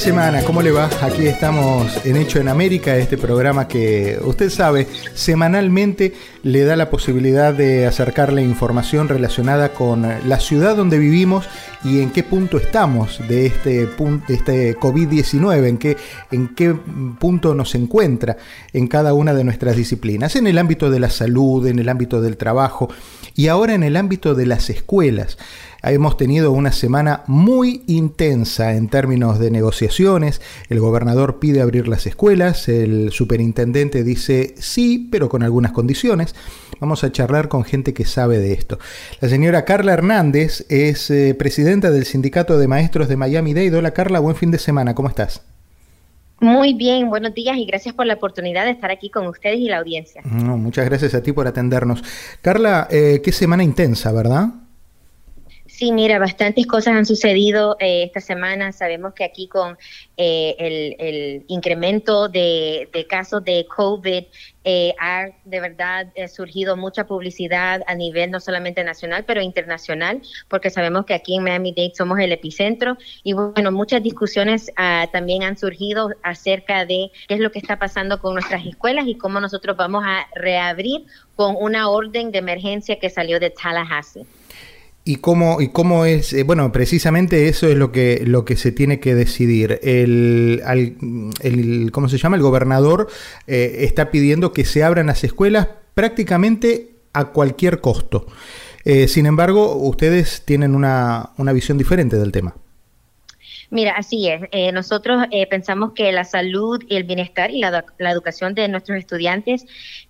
Semana, 0.00 0.42
¿cómo 0.44 0.62
le 0.62 0.70
va? 0.70 0.88
Aquí 1.02 1.26
estamos 1.26 2.06
en 2.06 2.16
Hecho 2.16 2.40
en 2.40 2.48
América, 2.48 2.96
este 2.96 3.18
programa 3.18 3.68
que 3.68 4.18
usted 4.24 4.48
sabe, 4.48 4.86
semanalmente 5.12 6.14
le 6.42 6.64
da 6.64 6.74
la 6.74 6.88
posibilidad 6.88 7.52
de 7.52 7.86
acercarle 7.86 8.42
información 8.42 9.08
relacionada 9.08 9.74
con 9.74 10.06
la 10.26 10.40
ciudad 10.40 10.74
donde 10.74 10.96
vivimos 10.96 11.44
y 11.84 12.00
en 12.00 12.10
qué 12.12 12.22
punto 12.22 12.56
estamos 12.56 13.20
de 13.28 13.44
este, 13.44 13.90
este 14.28 14.74
COVID-19, 14.74 15.66
en 15.66 15.76
qué, 15.76 15.98
en 16.30 16.54
qué 16.54 16.74
punto 17.18 17.54
nos 17.54 17.74
encuentra 17.74 18.38
en 18.72 18.88
cada 18.88 19.12
una 19.12 19.34
de 19.34 19.44
nuestras 19.44 19.76
disciplinas, 19.76 20.34
en 20.34 20.46
el 20.46 20.56
ámbito 20.56 20.88
de 20.88 21.00
la 21.00 21.10
salud, 21.10 21.66
en 21.66 21.78
el 21.78 21.90
ámbito 21.90 22.22
del 22.22 22.38
trabajo 22.38 22.88
y 23.34 23.48
ahora 23.48 23.74
en 23.74 23.82
el 23.82 23.96
ámbito 23.96 24.34
de 24.34 24.46
las 24.46 24.70
escuelas. 24.70 25.36
Hemos 25.82 26.16
tenido 26.16 26.52
una 26.52 26.72
semana 26.72 27.22
muy 27.26 27.82
intensa 27.86 28.74
en 28.74 28.88
términos 28.88 29.38
de 29.38 29.50
negociaciones. 29.50 30.40
El 30.68 30.80
gobernador 30.80 31.38
pide 31.38 31.62
abrir 31.62 31.88
las 31.88 32.06
escuelas, 32.06 32.68
el 32.68 33.10
superintendente 33.12 34.04
dice 34.04 34.54
sí, 34.58 35.08
pero 35.10 35.28
con 35.28 35.42
algunas 35.42 35.72
condiciones. 35.72 36.34
Vamos 36.80 37.04
a 37.04 37.12
charlar 37.12 37.48
con 37.48 37.64
gente 37.64 37.94
que 37.94 38.04
sabe 38.04 38.38
de 38.38 38.52
esto. 38.52 38.78
La 39.20 39.28
señora 39.28 39.64
Carla 39.64 39.92
Hernández 39.92 40.66
es 40.68 41.10
eh, 41.10 41.34
presidenta 41.34 41.90
del 41.90 42.04
Sindicato 42.04 42.58
de 42.58 42.68
Maestros 42.68 43.08
de 43.08 43.16
Miami-Dade. 43.16 43.76
Hola 43.76 43.92
Carla, 43.92 44.20
buen 44.20 44.36
fin 44.36 44.50
de 44.50 44.58
semana, 44.58 44.94
¿cómo 44.94 45.08
estás? 45.08 45.42
Muy 46.40 46.72
bien, 46.72 47.10
buenos 47.10 47.34
días 47.34 47.56
y 47.58 47.66
gracias 47.66 47.94
por 47.94 48.06
la 48.06 48.14
oportunidad 48.14 48.64
de 48.64 48.70
estar 48.70 48.90
aquí 48.90 49.10
con 49.10 49.26
ustedes 49.26 49.58
y 49.58 49.68
la 49.68 49.78
audiencia. 49.78 50.22
muchas 50.24 50.86
gracias 50.86 51.14
a 51.14 51.22
ti 51.22 51.32
por 51.32 51.46
atendernos. 51.46 52.02
Carla, 52.40 52.88
eh, 52.90 53.20
qué 53.22 53.30
semana 53.30 53.62
intensa, 53.62 54.10
¿verdad? 54.10 54.48
Sí, 55.80 55.92
mira, 55.92 56.18
bastantes 56.18 56.66
cosas 56.66 56.94
han 56.94 57.06
sucedido 57.06 57.74
eh, 57.80 58.02
esta 58.02 58.20
semana. 58.20 58.70
Sabemos 58.70 59.14
que 59.14 59.24
aquí 59.24 59.48
con 59.48 59.78
eh, 60.18 60.54
el, 60.98 61.44
incremento 61.48 62.28
de, 62.28 62.86
casos 63.08 63.42
de 63.44 63.66
COVID 63.66 64.24
eh, 64.64 64.94
ha 65.00 65.28
de 65.46 65.60
verdad 65.60 66.08
surgido 66.28 66.76
mucha 66.76 67.06
publicidad 67.06 67.80
a 67.86 67.94
nivel 67.94 68.30
no 68.30 68.40
solamente 68.40 68.84
nacional, 68.84 69.24
pero 69.26 69.40
internacional, 69.40 70.20
porque 70.48 70.68
sabemos 70.68 71.06
que 71.06 71.14
aquí 71.14 71.36
en 71.36 71.44
Miami-Dade 71.44 71.94
somos 71.96 72.18
el 72.18 72.32
epicentro 72.32 72.98
y 73.22 73.32
bueno, 73.32 73.72
muchas 73.72 74.02
discusiones 74.02 74.70
ah, 74.76 75.08
también 75.10 75.44
han 75.44 75.56
surgido 75.56 76.10
acerca 76.22 76.84
de 76.84 77.10
qué 77.26 77.36
es 77.36 77.40
lo 77.40 77.52
que 77.52 77.58
está 77.58 77.78
pasando 77.78 78.20
con 78.20 78.34
nuestras 78.34 78.66
escuelas 78.66 79.06
y 79.06 79.14
cómo 79.14 79.40
nosotros 79.40 79.78
vamos 79.78 80.04
a 80.06 80.26
reabrir 80.34 81.06
con 81.36 81.56
una 81.58 81.88
orden 81.88 82.32
de 82.32 82.38
emergencia 82.40 82.98
que 82.98 83.08
salió 83.08 83.40
de 83.40 83.48
Tallahassee. 83.48 84.26
¿Y 85.02 85.16
cómo, 85.16 85.60
y 85.60 85.68
cómo 85.68 86.04
es? 86.04 86.32
Eh, 86.32 86.42
bueno, 86.42 86.70
precisamente 86.72 87.48
eso 87.48 87.66
es 87.66 87.76
lo 87.76 87.90
que, 87.90 88.22
lo 88.26 88.44
que 88.44 88.56
se 88.56 88.70
tiene 88.70 89.00
que 89.00 89.14
decidir. 89.14 89.80
El, 89.82 90.62
el 91.40 91.90
¿Cómo 91.90 92.08
se 92.08 92.18
llama? 92.18 92.36
El 92.36 92.42
gobernador 92.42 93.08
eh, 93.46 93.78
está 93.80 94.10
pidiendo 94.10 94.52
que 94.52 94.64
se 94.64 94.84
abran 94.84 95.06
las 95.06 95.24
escuelas 95.24 95.68
prácticamente 95.94 96.96
a 97.12 97.26
cualquier 97.26 97.80
costo. 97.80 98.26
Eh, 98.84 99.08
sin 99.08 99.26
embargo, 99.26 99.74
ustedes 99.76 100.42
tienen 100.44 100.74
una, 100.74 101.30
una 101.38 101.52
visión 101.52 101.78
diferente 101.78 102.16
del 102.16 102.32
tema. 102.32 102.54
Mira, 103.70 103.92
así 103.92 104.28
es. 104.28 104.42
Eh, 104.50 104.72
nosotros 104.72 105.24
eh, 105.30 105.46
pensamos 105.46 105.92
que 105.92 106.10
la 106.10 106.24
salud 106.24 106.82
el 106.90 107.04
bienestar 107.04 107.52
y 107.52 107.60
la, 107.60 107.84
educación 108.10 108.54
de 108.54 108.66
nuestros 108.66 108.98
estudiantes 108.98 109.64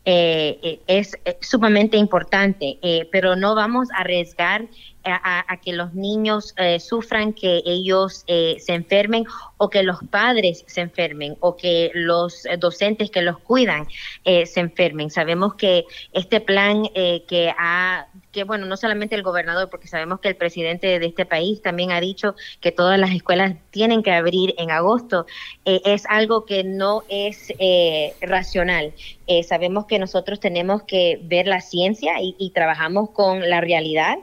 eh, 0.07 0.81
es 0.87 1.19
sumamente 1.43 1.99
importante, 1.99 2.79
pero 3.13 3.37
no 3.37 3.55
vamos 3.55 3.91
a 3.93 3.99
arriesgar 4.01 4.67
a, 5.05 5.57
que 5.63 5.73
los 5.73 5.95
niños 5.95 6.55
sufran, 6.79 7.33
que 7.33 7.63
ellos 7.65 8.25
se 8.27 8.75
enfermen 8.75 9.25
o 9.57 9.69
que 9.69 9.83
los 9.83 9.99
padres 10.11 10.65
se 10.67 10.81
enfermen 10.81 11.37
o 11.41 11.57
que 11.57 11.91
los 11.95 12.45
docentes 12.59 13.11
que 13.11 13.23
los 13.23 13.39
cuidan 13.39 13.87
se 14.25 14.61
enfermen. 14.61 15.11
Sabemos 15.11 15.55
que 15.55 15.85
este 16.13 16.41
plan 16.41 16.85
que 16.95 17.53
ha 17.59 18.07
que 18.33 18.45
bueno, 18.45 18.67
no 18.67 18.77
solamente 18.77 19.15
el 19.15 19.23
gobernador, 19.23 19.69
porque 19.71 19.89
sabemos 19.89 20.21
que 20.21 20.29
el 20.29 20.37
presidente 20.37 20.99
de 20.99 21.07
este 21.07 21.27
país 21.27 21.63
también 21.63 21.91
ha 21.93 22.01
dicho 22.01 22.35
que 22.61 22.73
todas 22.73 22.99
las 22.99 23.11
escuelas 23.11 23.57
tienen 23.71 24.03
que 24.03 24.13
abrir 24.13 24.55
en 24.59 24.71
agosto, 24.71 25.27
eh, 25.65 25.81
es 25.85 26.07
algo 26.07 26.45
que 26.45 26.65
no 26.65 27.03
es 27.09 27.53
eh, 27.59 28.15
racional. 28.21 28.93
Eh, 29.27 29.43
sabemos 29.43 29.87
que 29.87 29.99
nosotros 29.99 30.41
tenemos 30.41 30.83
que 30.83 31.21
ver 31.23 31.47
la 31.47 31.61
ciencia 31.61 32.15
y 32.21 32.51
trabajamos 32.51 33.11
con 33.11 33.49
la 33.49 33.61
realidad. 33.61 34.17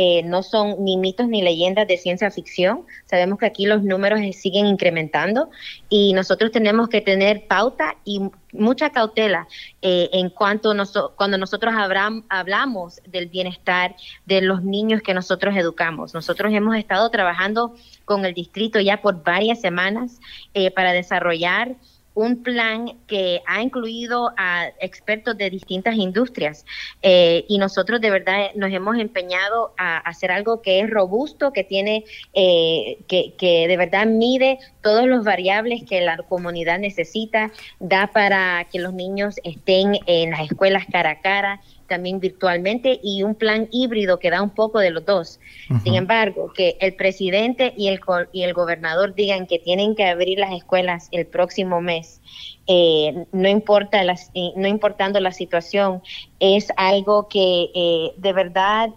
Eh, 0.00 0.22
no 0.22 0.44
son 0.44 0.84
ni 0.84 0.96
mitos 0.96 1.26
ni 1.26 1.42
leyendas 1.42 1.88
de 1.88 1.96
ciencia 1.96 2.30
ficción. 2.30 2.86
Sabemos 3.06 3.36
que 3.40 3.46
aquí 3.46 3.66
los 3.66 3.82
números 3.82 4.20
siguen 4.36 4.66
incrementando 4.66 5.50
y 5.88 6.12
nosotros 6.12 6.52
tenemos 6.52 6.88
que 6.88 7.00
tener 7.00 7.48
pauta 7.48 7.96
y 8.04 8.20
mucha 8.52 8.90
cautela 8.90 9.48
eh, 9.82 10.08
en 10.12 10.30
cuanto 10.30 10.72
cuando 11.16 11.36
nosotros 11.36 11.74
hablamos 12.28 13.00
del 13.08 13.26
bienestar 13.26 13.96
de 14.24 14.40
los 14.40 14.62
niños 14.62 15.02
que 15.02 15.14
nosotros 15.14 15.56
educamos. 15.56 16.14
Nosotros 16.14 16.52
hemos 16.52 16.76
estado 16.76 17.10
trabajando 17.10 17.74
con 18.04 18.24
el 18.24 18.34
distrito 18.34 18.78
ya 18.78 19.02
por 19.02 19.24
varias 19.24 19.60
semanas 19.60 20.20
eh, 20.54 20.70
para 20.70 20.92
desarrollar 20.92 21.74
un 22.18 22.42
plan 22.42 22.98
que 23.06 23.42
ha 23.46 23.62
incluido 23.62 24.32
a 24.36 24.70
expertos 24.80 25.38
de 25.38 25.50
distintas 25.50 25.94
industrias 25.94 26.66
eh, 27.00 27.44
y 27.46 27.58
nosotros 27.58 28.00
de 28.00 28.10
verdad 28.10 28.50
nos 28.56 28.72
hemos 28.72 28.98
empeñado 28.98 29.72
a 29.78 29.98
hacer 29.98 30.32
algo 30.32 30.60
que 30.60 30.80
es 30.80 30.90
robusto, 30.90 31.52
que 31.52 31.62
tiene, 31.62 32.04
eh, 32.34 32.98
que, 33.06 33.34
que 33.38 33.68
de 33.68 33.76
verdad 33.76 34.06
mide 34.06 34.58
todos 34.82 35.06
los 35.06 35.22
variables 35.22 35.84
que 35.88 36.00
la 36.00 36.16
comunidad 36.16 36.80
necesita, 36.80 37.52
da 37.78 38.08
para 38.08 38.66
que 38.72 38.80
los 38.80 38.94
niños 38.94 39.36
estén 39.44 40.00
en 40.06 40.32
las 40.32 40.40
escuelas 40.40 40.86
cara 40.90 41.10
a 41.10 41.20
cara, 41.20 41.60
también 41.88 42.20
virtualmente 42.20 43.00
y 43.02 43.22
un 43.24 43.34
plan 43.34 43.68
híbrido 43.72 44.18
que 44.18 44.30
da 44.30 44.42
un 44.42 44.50
poco 44.50 44.78
de 44.78 44.90
los 44.90 45.04
dos. 45.04 45.40
Sin 45.82 45.94
embargo, 45.94 46.52
que 46.54 46.76
el 46.80 46.94
presidente 46.94 47.74
y 47.76 47.88
el, 47.88 48.00
y 48.32 48.42
el 48.42 48.52
gobernador 48.52 49.14
digan 49.14 49.46
que 49.46 49.58
tienen 49.58 49.96
que 49.96 50.04
abrir 50.04 50.38
las 50.38 50.52
escuelas 50.52 51.08
el 51.10 51.26
próximo 51.26 51.80
mes 51.80 52.20
eh, 52.70 53.24
no 53.32 53.48
importa 53.48 54.04
las, 54.04 54.30
eh, 54.34 54.50
no 54.54 54.68
importando 54.68 55.20
la 55.20 55.32
situación, 55.32 56.02
es 56.38 56.68
algo 56.76 57.26
que 57.26 57.70
eh, 57.74 58.12
de 58.18 58.32
verdad 58.34 58.90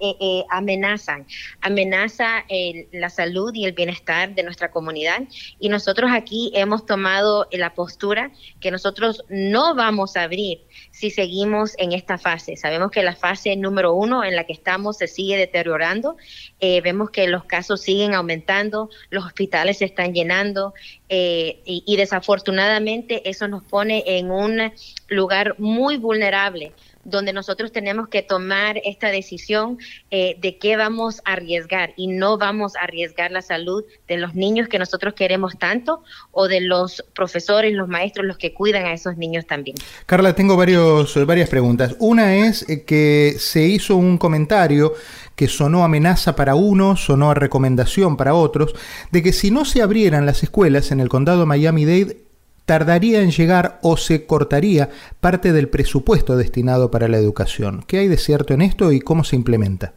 amenazan, 0.49 1.25
amenaza 1.61 2.45
la 2.91 3.09
salud 3.09 3.51
y 3.55 3.65
el 3.65 3.71
bienestar 3.71 4.35
de 4.35 4.43
nuestra 4.43 4.71
comunidad. 4.71 5.23
Y 5.57 5.69
nosotros 5.69 6.11
aquí 6.13 6.51
hemos 6.53 6.85
tomado 6.85 7.47
la 7.51 7.73
postura 7.73 8.31
que 8.59 8.71
nosotros 8.71 9.23
no 9.29 9.73
vamos 9.73 10.17
a 10.17 10.23
abrir 10.23 10.59
si 10.91 11.09
seguimos 11.09 11.73
en 11.77 11.93
esta 11.93 12.17
fase. 12.17 12.57
Sabemos 12.57 12.91
que 12.91 13.01
la 13.01 13.15
fase 13.15 13.55
número 13.55 13.93
uno 13.93 14.23
en 14.23 14.35
la 14.35 14.43
que 14.43 14.53
estamos 14.53 14.97
se 14.97 15.07
sigue 15.07 15.37
deteriorando, 15.37 16.17
vemos 16.59 17.09
que 17.09 17.25
los 17.27 17.45
casos 17.45 17.81
siguen 17.81 18.13
aumentando, 18.13 18.89
los 19.09 19.25
hospitales 19.25 19.79
se 19.79 19.85
están 19.85 20.13
llenando 20.13 20.73
y 21.07 21.95
desafortunadamente 21.97 23.27
eso 23.29 23.47
nos 23.47 23.60
pone 23.61 24.03
en 24.05 24.31
un 24.31 24.71
lugar 25.09 25.55
muy 25.59 25.97
vulnerable 25.97 26.73
donde 27.03 27.33
nosotros 27.33 27.71
tenemos 27.71 28.07
que 28.09 28.21
tomar 28.21 28.79
esta 28.83 29.07
decisión 29.07 29.77
eh, 30.11 30.37
de 30.39 30.57
qué 30.57 30.77
vamos 30.77 31.21
a 31.25 31.33
arriesgar 31.33 31.93
y 31.95 32.07
no 32.07 32.37
vamos 32.37 32.75
a 32.75 32.81
arriesgar 32.81 33.31
la 33.31 33.41
salud 33.41 33.83
de 34.07 34.17
los 34.17 34.35
niños 34.35 34.67
que 34.67 34.79
nosotros 34.79 35.13
queremos 35.13 35.57
tanto 35.57 36.03
o 36.31 36.47
de 36.47 36.61
los 36.61 37.03
profesores, 37.15 37.73
los 37.73 37.87
maestros, 37.87 38.25
los 38.25 38.37
que 38.37 38.53
cuidan 38.53 38.85
a 38.85 38.93
esos 38.93 39.17
niños 39.17 39.45
también. 39.45 39.75
Carla, 40.05 40.35
tengo 40.35 40.55
varios, 40.55 41.25
varias 41.25 41.49
preguntas. 41.49 41.95
Una 41.99 42.35
es 42.35 42.67
eh, 42.69 42.83
que 42.83 43.35
se 43.37 43.63
hizo 43.63 43.95
un 43.95 44.17
comentario 44.17 44.93
que 45.35 45.47
sonó 45.47 45.83
amenaza 45.83 46.35
para 46.35 46.55
unos, 46.55 47.05
sonó 47.05 47.31
a 47.31 47.33
recomendación 47.33 48.15
para 48.15 48.35
otros, 48.35 48.75
de 49.11 49.23
que 49.23 49.33
si 49.33 49.49
no 49.49 49.65
se 49.65 49.81
abrieran 49.81 50.25
las 50.25 50.43
escuelas 50.43 50.91
en 50.91 50.99
el 50.99 51.09
condado 51.09 51.45
Miami-Dade, 51.45 52.30
tardaría 52.65 53.21
en 53.21 53.31
llegar 53.31 53.79
o 53.81 53.97
se 53.97 54.25
cortaría 54.25 54.89
parte 55.19 55.53
del 55.53 55.69
presupuesto 55.69 56.37
destinado 56.37 56.91
para 56.91 57.07
la 57.07 57.17
educación. 57.17 57.83
¿Qué 57.87 57.99
hay 57.99 58.07
de 58.07 58.17
cierto 58.17 58.53
en 58.53 58.61
esto 58.61 58.91
y 58.91 58.99
cómo 58.99 59.23
se 59.23 59.35
implementa? 59.35 59.93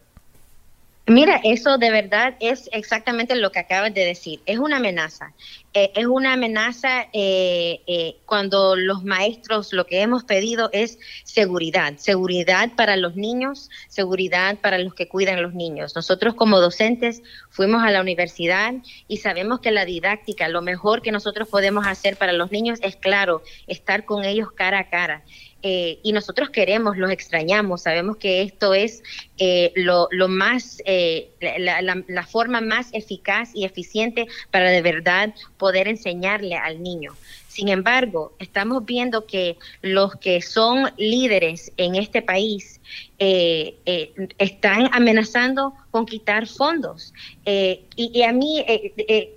Mira, 1.06 1.38
eso 1.44 1.76
de 1.76 1.90
verdad 1.90 2.34
es 2.40 2.70
exactamente 2.72 3.36
lo 3.36 3.52
que 3.52 3.58
acabas 3.58 3.92
de 3.92 4.06
decir. 4.06 4.40
Es 4.46 4.58
una 4.58 4.78
amenaza. 4.78 5.34
Eh, 5.74 5.92
es 5.96 6.06
una 6.06 6.32
amenaza 6.32 7.08
eh, 7.12 7.82
eh, 7.86 8.16
cuando 8.24 8.74
los 8.74 9.04
maestros 9.04 9.74
lo 9.74 9.84
que 9.84 10.00
hemos 10.00 10.24
pedido 10.24 10.70
es 10.72 10.98
seguridad. 11.24 11.98
Seguridad 11.98 12.70
para 12.74 12.96
los 12.96 13.16
niños, 13.16 13.68
seguridad 13.88 14.56
para 14.62 14.78
los 14.78 14.94
que 14.94 15.06
cuidan 15.06 15.42
los 15.42 15.52
niños. 15.52 15.94
Nosotros 15.94 16.34
como 16.34 16.58
docentes 16.58 17.22
fuimos 17.50 17.82
a 17.84 17.90
la 17.90 18.00
universidad 18.00 18.72
y 19.06 19.18
sabemos 19.18 19.60
que 19.60 19.72
la 19.72 19.84
didáctica, 19.84 20.48
lo 20.48 20.62
mejor 20.62 21.02
que 21.02 21.12
nosotros 21.12 21.48
podemos 21.48 21.86
hacer 21.86 22.16
para 22.16 22.32
los 22.32 22.50
niños 22.50 22.78
es, 22.82 22.96
claro, 22.96 23.42
estar 23.66 24.06
con 24.06 24.24
ellos 24.24 24.52
cara 24.52 24.78
a 24.78 24.88
cara. 24.88 25.22
Eh, 25.66 25.99
y 26.02 26.12
nosotros 26.12 26.50
queremos, 26.50 26.99
los 26.99 27.11
extrañamos, 27.11 27.84
sabemos 27.84 28.19
que 28.19 28.43
esto 28.43 28.75
es 28.75 29.02
eh, 29.38 29.72
lo, 29.76 30.08
más, 30.28 30.82
eh, 30.84 31.31
la, 31.40 32.26
forma 32.26 32.61
más 32.61 32.90
eficaz 32.93 33.49
y 33.55 33.64
eficiente 33.64 34.26
para 34.50 34.69
de 34.69 34.82
verdad 34.82 35.34
poder 35.56 35.88
enseñarle 35.88 36.56
al 36.56 36.82
niño. 36.82 37.14
Sin 37.49 37.69
embargo, 37.69 38.34
estamos 38.40 38.84
viendo 38.84 39.25
que 39.25 39.56
los 39.81 40.16
que 40.16 40.43
son 40.43 40.93
líderes 40.99 41.72
en 41.78 41.94
este 41.94 42.20
país 42.20 42.82
eh, 43.20 43.76
eh, 43.87 44.12
están 44.38 44.91
amenazando 44.93 45.73
con 45.93 46.05
quitar 46.05 46.49
fondos. 46.49 47.14
Eh, 47.44 47.85
y, 47.94 48.23
a 48.23 48.32
mí, 48.32 48.64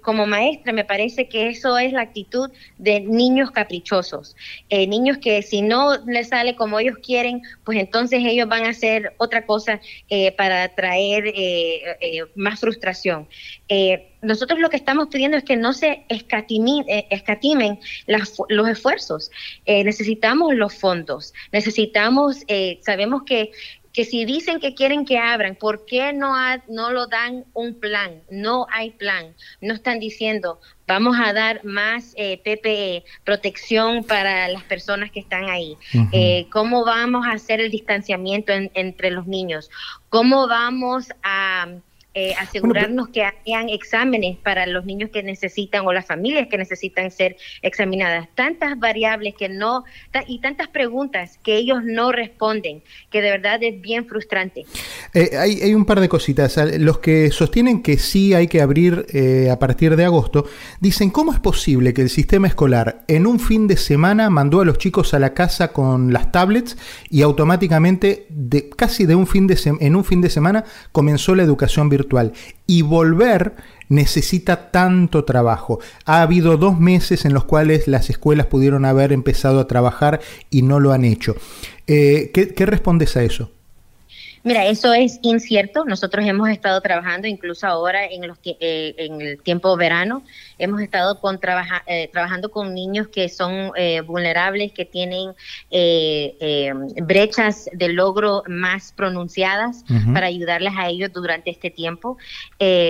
como 0.01 0.25
maestra, 0.25 0.73
me 0.73 0.83
parece 0.83 1.29
que 1.29 1.49
eso 1.49 1.77
es 1.77 1.93
la 1.93 2.01
actitud 2.01 2.49
de 2.79 3.01
niños 3.01 3.51
caprichosos, 3.51 4.35
niños 4.71 5.19
que 5.19 5.43
si 5.43 5.61
no 5.61 6.03
les 6.07 6.29
sale 6.29 6.55
como 6.55 6.79
ellos 6.79 6.97
quieren, 7.03 7.43
pues 7.63 7.77
entonces 7.77 8.23
ellos 8.25 8.49
van 8.49 8.65
a 8.65 8.69
hacer 8.69 9.13
otra 9.17 9.45
cosa 9.45 9.79
para 10.35 10.73
traer 10.73 11.31
más 12.33 12.59
frustración. 12.59 13.27
nosotros 14.23 14.59
lo 14.59 14.71
que 14.71 14.77
estamos 14.77 15.09
pidiendo 15.09 15.37
es 15.37 15.43
que 15.43 15.55
no 15.55 15.73
se 15.73 16.03
escatimen 16.09 17.79
los 18.07 18.67
esfuerzos. 18.67 19.29
necesitamos 19.67 20.55
los 20.55 20.73
fondos, 20.73 21.35
necesitamos, 21.51 22.37
sabemos 22.81 23.21
que 23.23 23.46
que 23.97 24.05
si 24.05 24.25
dicen 24.25 24.59
que 24.59 24.75
quieren 24.75 25.05
que 25.05 25.17
abran, 25.17 25.55
¿por 25.55 25.83
qué 25.85 26.13
no, 26.13 26.35
no 26.67 26.91
lo 26.91 27.07
dan 27.07 27.45
un 27.53 27.79
plan? 27.79 28.21
No 28.29 28.67
hay 28.71 28.91
plan. 28.91 29.33
No 29.59 29.73
están 29.73 29.99
diciendo, 29.99 30.61
vamos 30.85 31.17
a 31.19 31.33
dar 31.33 31.65
más 31.65 32.13
eh, 32.15 32.37
PPE, 32.37 33.05
protección 33.23 34.03
para 34.03 34.49
las 34.49 34.61
personas 34.61 35.09
que 35.09 35.19
están 35.19 35.49
ahí. 35.49 35.77
Eh, 36.11 36.45
¿Cómo 36.51 36.85
vamos 36.85 37.25
a 37.25 37.31
hacer 37.31 37.59
el 37.59 37.71
distanciamiento 37.71 38.53
entre 38.53 39.09
los 39.09 39.25
niños? 39.25 39.71
¿Cómo 40.09 40.47
vamos 40.47 41.07
a 41.23 41.67
eh, 42.19 42.33
asegurarnos 42.39 43.09
que 43.09 43.23
hayan 43.23 43.69
exámenes 43.69 44.37
para 44.37 44.65
los 44.65 44.85
niños 44.85 45.11
que 45.11 45.21
necesitan 45.21 45.85
o 45.85 45.93
las 45.93 46.07
familias 46.07 46.47
que 46.47 46.57
necesitan 46.57 47.11
ser 47.11 47.37
examinadas. 47.61 48.27
Tantas 48.33 48.79
variables 48.79 49.35
que 49.35 49.49
no, 49.49 49.83
y 50.25 50.39
tantas 50.39 50.67
preguntas 50.67 51.37
que 51.43 51.57
ellos 51.57 51.83
no 51.83 52.11
responden, 52.11 52.81
que 53.11 53.21
de 53.21 53.29
verdad 53.29 53.61
es 53.61 53.79
bien 53.79 54.07
frustrante. 54.07 54.65
Eh, 55.13 55.37
hay, 55.37 55.75
un 55.75 55.85
par 55.85 55.99
de 55.99 56.09
cositas. 56.09 56.57
Los 56.79 56.97
que 56.97 57.29
sostienen 57.29 57.83
que 57.83 57.99
sí 57.99 58.33
hay 58.33 58.47
que 58.47 58.61
abrir 58.61 59.05
eh, 59.13 59.51
a 59.51 59.59
partir 59.59 59.95
de 59.95 60.03
agosto, 60.03 60.47
dicen, 60.79 61.11
¿cómo 61.11 61.31
es 61.31 61.39
posible 61.39 61.93
que 61.93 62.01
el 62.01 62.09
sistema 62.09 62.47
escolar 62.47 63.03
en 63.07 63.27
un 63.27 63.39
fin 63.39 63.67
de 63.67 63.77
semana 63.77 64.31
mandó 64.31 64.61
a 64.61 64.65
los 64.65 64.79
chicos 64.79 65.13
a 65.13 65.19
la 65.19 65.35
casa 65.35 65.67
con 65.67 66.11
las 66.11 66.31
tablets 66.31 66.77
y 67.11 67.21
automáticamente, 67.21 68.25
de, 68.29 68.69
casi 68.69 69.05
de 69.05 69.13
un 69.13 69.27
fin 69.27 69.45
de 69.45 69.55
en 69.79 69.95
un 69.95 70.03
fin 70.03 70.21
de 70.21 70.31
semana, 70.31 70.63
comenzó 70.91 71.35
la 71.35 71.43
educación 71.43 71.89
virtual? 71.89 72.06
Y 72.65 72.81
volver 72.81 73.55
necesita 73.89 74.71
tanto 74.71 75.23
trabajo. 75.23 75.79
Ha 76.05 76.21
habido 76.21 76.57
dos 76.57 76.79
meses 76.79 77.25
en 77.25 77.33
los 77.33 77.45
cuales 77.45 77.87
las 77.87 78.09
escuelas 78.09 78.47
pudieron 78.47 78.85
haber 78.85 79.13
empezado 79.13 79.59
a 79.59 79.67
trabajar 79.67 80.19
y 80.49 80.61
no 80.61 80.79
lo 80.79 80.91
han 80.91 81.05
hecho. 81.05 81.35
Eh, 81.87 82.31
¿qué, 82.33 82.65
respondes 82.65 83.15
a 83.15 83.23
eso? 83.23 83.51
Mira, 84.47 84.65
eso 84.65 84.93
es 84.93 85.19
incierto. 85.23 85.83
Nosotros 85.83 86.25
hemos 86.25 86.47
estado 86.47 86.79
trabajando, 86.79 87.27
incluso 87.27 87.67
ahora 87.67 88.05
en, 88.05 88.25
los, 88.25 88.37
eh, 88.45 88.95
en 88.97 89.19
el 89.19 89.43
tiempo 89.43 89.75
verano, 89.75 90.23
hemos 90.57 90.79
estado 90.81 91.19
con 91.19 91.37
eh, 91.85 92.09
trabajando 92.13 92.49
con 92.49 92.73
niños 92.73 93.09
que 93.09 93.27
son 93.27 93.73
vulnerables, 94.05 94.71
que 94.71 94.85
tienen 94.85 95.33
brechas 97.05 97.69
de 97.73 97.89
logro 97.89 98.43
más 98.47 98.93
pronunciadas 98.93 99.83
para 100.13 100.27
ayudarles 100.27 100.73
a 100.77 100.87
ellos 100.87 101.11
durante 101.11 101.49
este 101.51 101.69
tiempo. 101.69 102.17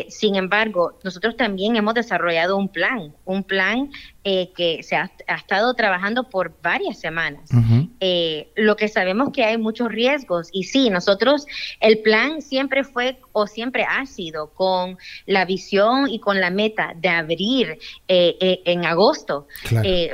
sin 0.10 0.36
embargo, 0.36 1.00
nosotros 1.04 1.36
también 1.38 1.76
hemos 1.76 1.96
desarrollado 1.96 2.56
un 2.56 2.70
plan, 2.70 3.16
un 3.26 3.44
plan 3.44 3.90
eh, 4.30 4.52
que 4.54 4.84
se 4.84 4.98
ha, 4.98 5.10
estado 5.38 5.74
trabajando 5.74 6.30
por 6.30 6.54
varias 6.62 7.00
semanas. 7.00 7.50
Eh, 8.00 8.50
lo 8.56 8.76
que 8.76 8.88
sabemos 8.88 9.32
que 9.34 9.44
hay 9.44 9.58
muchos 9.58 9.90
riesgos 9.90 10.50
y 10.52 10.66
sí, 10.66 10.90
nosotros, 10.90 11.48
el 11.80 12.00
plan 12.00 12.42
siempre 12.42 12.84
fue 12.84 13.18
o 13.32 13.48
siempre 13.48 13.86
ha 13.90 14.06
sido 14.06 14.52
con 14.52 14.98
la 15.26 15.46
visión 15.46 16.08
y 16.10 16.20
con 16.20 16.40
la 16.40 16.52
meta 16.52 16.94
de 16.96 17.10
abrir 17.10 17.80
eh, 18.08 18.62
en 18.66 18.86
agosto, 18.86 19.48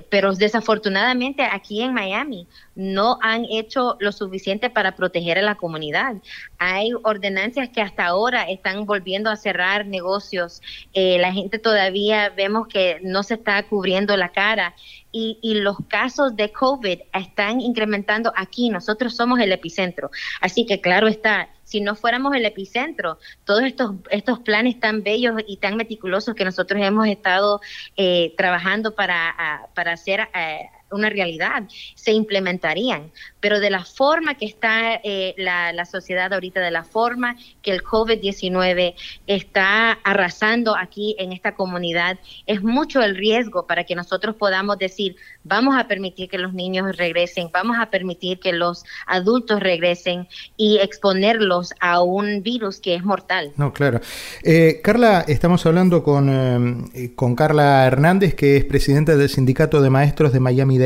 pero 0.10 0.34
desafortunadamente 0.34 1.44
aquí 1.44 1.82
en 1.82 1.94
Miami 1.94 2.48
no 2.76 3.20
han 3.22 3.46
hecho 3.46 3.98
lo 4.00 4.12
suficiente 4.12 4.70
para 4.70 4.96
proteger 4.96 5.38
a 5.38 5.42
la 5.42 5.56
comunidad. 5.56 6.16
Hay 6.58 6.92
ordenancias 7.04 7.70
que 7.70 7.82
hasta 7.82 8.06
ahora 8.06 8.44
están 8.50 8.86
volviendo 8.86 9.30
a 9.30 9.36
cerrar 9.36 9.86
negocios. 9.86 10.62
la 10.94 11.32
gente 11.34 11.60
todavía 11.60 12.30
vemos 12.30 12.68
que 12.68 13.00
no 13.04 13.24
se 13.24 13.36
está 13.36 13.62
cubriendo 13.64 14.16
la 14.18 14.30
cara 14.30 14.74
y, 15.14 15.54
los 15.62 15.78
casos 15.88 16.36
de 16.36 16.52
COVID 16.52 17.00
están 17.14 17.62
incrementando 17.62 18.34
aquí. 18.36 18.70
Nosotros 18.70 19.16
somos 19.16 19.40
el 19.40 19.52
epicentro. 19.52 20.10
Así 20.42 20.66
que 20.66 20.82
claro 20.82 21.08
está, 21.08 21.50
si 21.64 21.80
no 21.82 21.96
fuéramos 21.96 22.36
el 22.36 22.46
epicentro, 22.46 23.20
todos 23.46 23.64
estos, 23.64 23.92
estos 24.10 24.40
planes 24.40 24.80
tan 24.80 25.04
bellos 25.04 25.36
y 25.48 25.58
tan 25.58 25.78
meticulosos 25.78 26.34
que 26.34 26.44
nosotros 26.44 26.82
hemos 26.82 27.08
estado 27.08 27.62
eh, 27.96 28.34
trabajando 28.36 28.96
para, 28.96 29.70
para 29.76 29.94
hacer... 29.94 30.28
Eh, 30.34 30.68
una 30.94 31.10
realidad, 31.10 31.64
se 31.96 32.12
implementarían. 32.12 33.12
Pero 33.44 33.60
de 33.60 33.70
la 33.70 33.84
forma 33.84 34.36
que 34.36 34.46
está 34.46 35.02
eh, 35.04 35.36
la, 35.36 35.84
sociedad 35.84 36.32
ahorita, 36.32 36.62
de 36.62 36.72
la 36.72 36.86
forma 36.86 37.36
que 37.62 37.72
el 37.72 37.84
COVID-19 37.84 38.96
está 39.28 39.92
arrasando 39.92 40.78
aquí 40.78 41.18
en 41.20 41.34
esta 41.34 41.54
comunidad, 41.54 42.18
es 42.48 42.64
mucho 42.64 43.02
el 43.02 43.18
riesgo 43.18 43.68
para 43.68 43.84
que 43.84 43.96
nosotros 43.96 44.38
podamos 44.38 44.78
decir, 44.78 45.18
vamos 45.44 45.76
a 45.78 45.90
permitir 45.90 46.30
que 46.30 46.38
los 46.38 46.54
niños 46.54 46.96
regresen, 46.96 47.50
vamos 47.52 47.76
a 47.78 47.88
permitir 47.88 48.40
que 48.40 48.54
los 48.54 48.86
adultos 49.08 49.60
regresen 49.60 50.30
y 50.56 50.78
exponerlos 50.78 51.74
a 51.82 52.02
un 52.02 52.44
virus 52.44 52.80
que 52.80 52.96
es 52.96 53.04
mortal. 53.04 53.52
No, 53.58 53.74
claro. 53.74 54.00
Eh, 54.42 54.80
Carla, 54.82 55.26
estamos 55.28 55.66
hablando 55.66 56.02
con, 56.02 56.90
eh, 56.94 57.12
con 57.14 57.36
Carla 57.36 57.86
Hernández, 57.86 58.36
que 58.36 58.56
es 58.56 58.64
presidenta 58.64 59.18
del 59.18 59.28
Sindicato 59.28 59.82
de 59.82 59.90
Maestros 59.90 60.32
de 60.32 60.40
Miami 60.40 60.80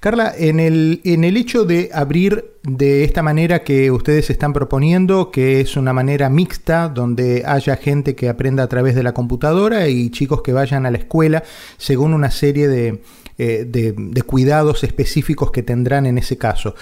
Carla, 0.00 0.32
en 0.36 0.60
el, 0.60 1.00
en 1.04 1.24
el 1.24 1.36
hecho 1.36 1.64
de 1.64 1.89
abrir 1.92 2.52
de 2.62 3.04
esta 3.04 3.22
manera 3.22 3.62
que 3.62 3.90
ustedes 3.90 4.30
están 4.30 4.52
proponiendo, 4.52 5.30
que 5.30 5.60
es 5.60 5.76
una 5.76 5.92
manera 5.92 6.28
mixta, 6.28 6.88
donde 6.88 7.42
haya 7.46 7.76
gente 7.76 8.14
que 8.14 8.28
aprenda 8.28 8.62
a 8.62 8.68
través 8.68 8.94
de 8.94 9.02
la 9.02 9.14
computadora 9.14 9.88
y 9.88 10.10
chicos 10.10 10.42
que 10.42 10.52
vayan 10.52 10.86
a 10.86 10.90
la 10.90 10.98
escuela 10.98 11.42
según 11.78 12.14
una 12.14 12.30
serie 12.30 12.68
de, 12.68 13.02
eh, 13.38 13.92
cuidados 14.26 14.84
específicos 14.84 15.50
que 15.50 15.62
tendrán 15.62 16.06
en 16.06 16.18
ese 16.18 16.36
caso. 16.36 16.74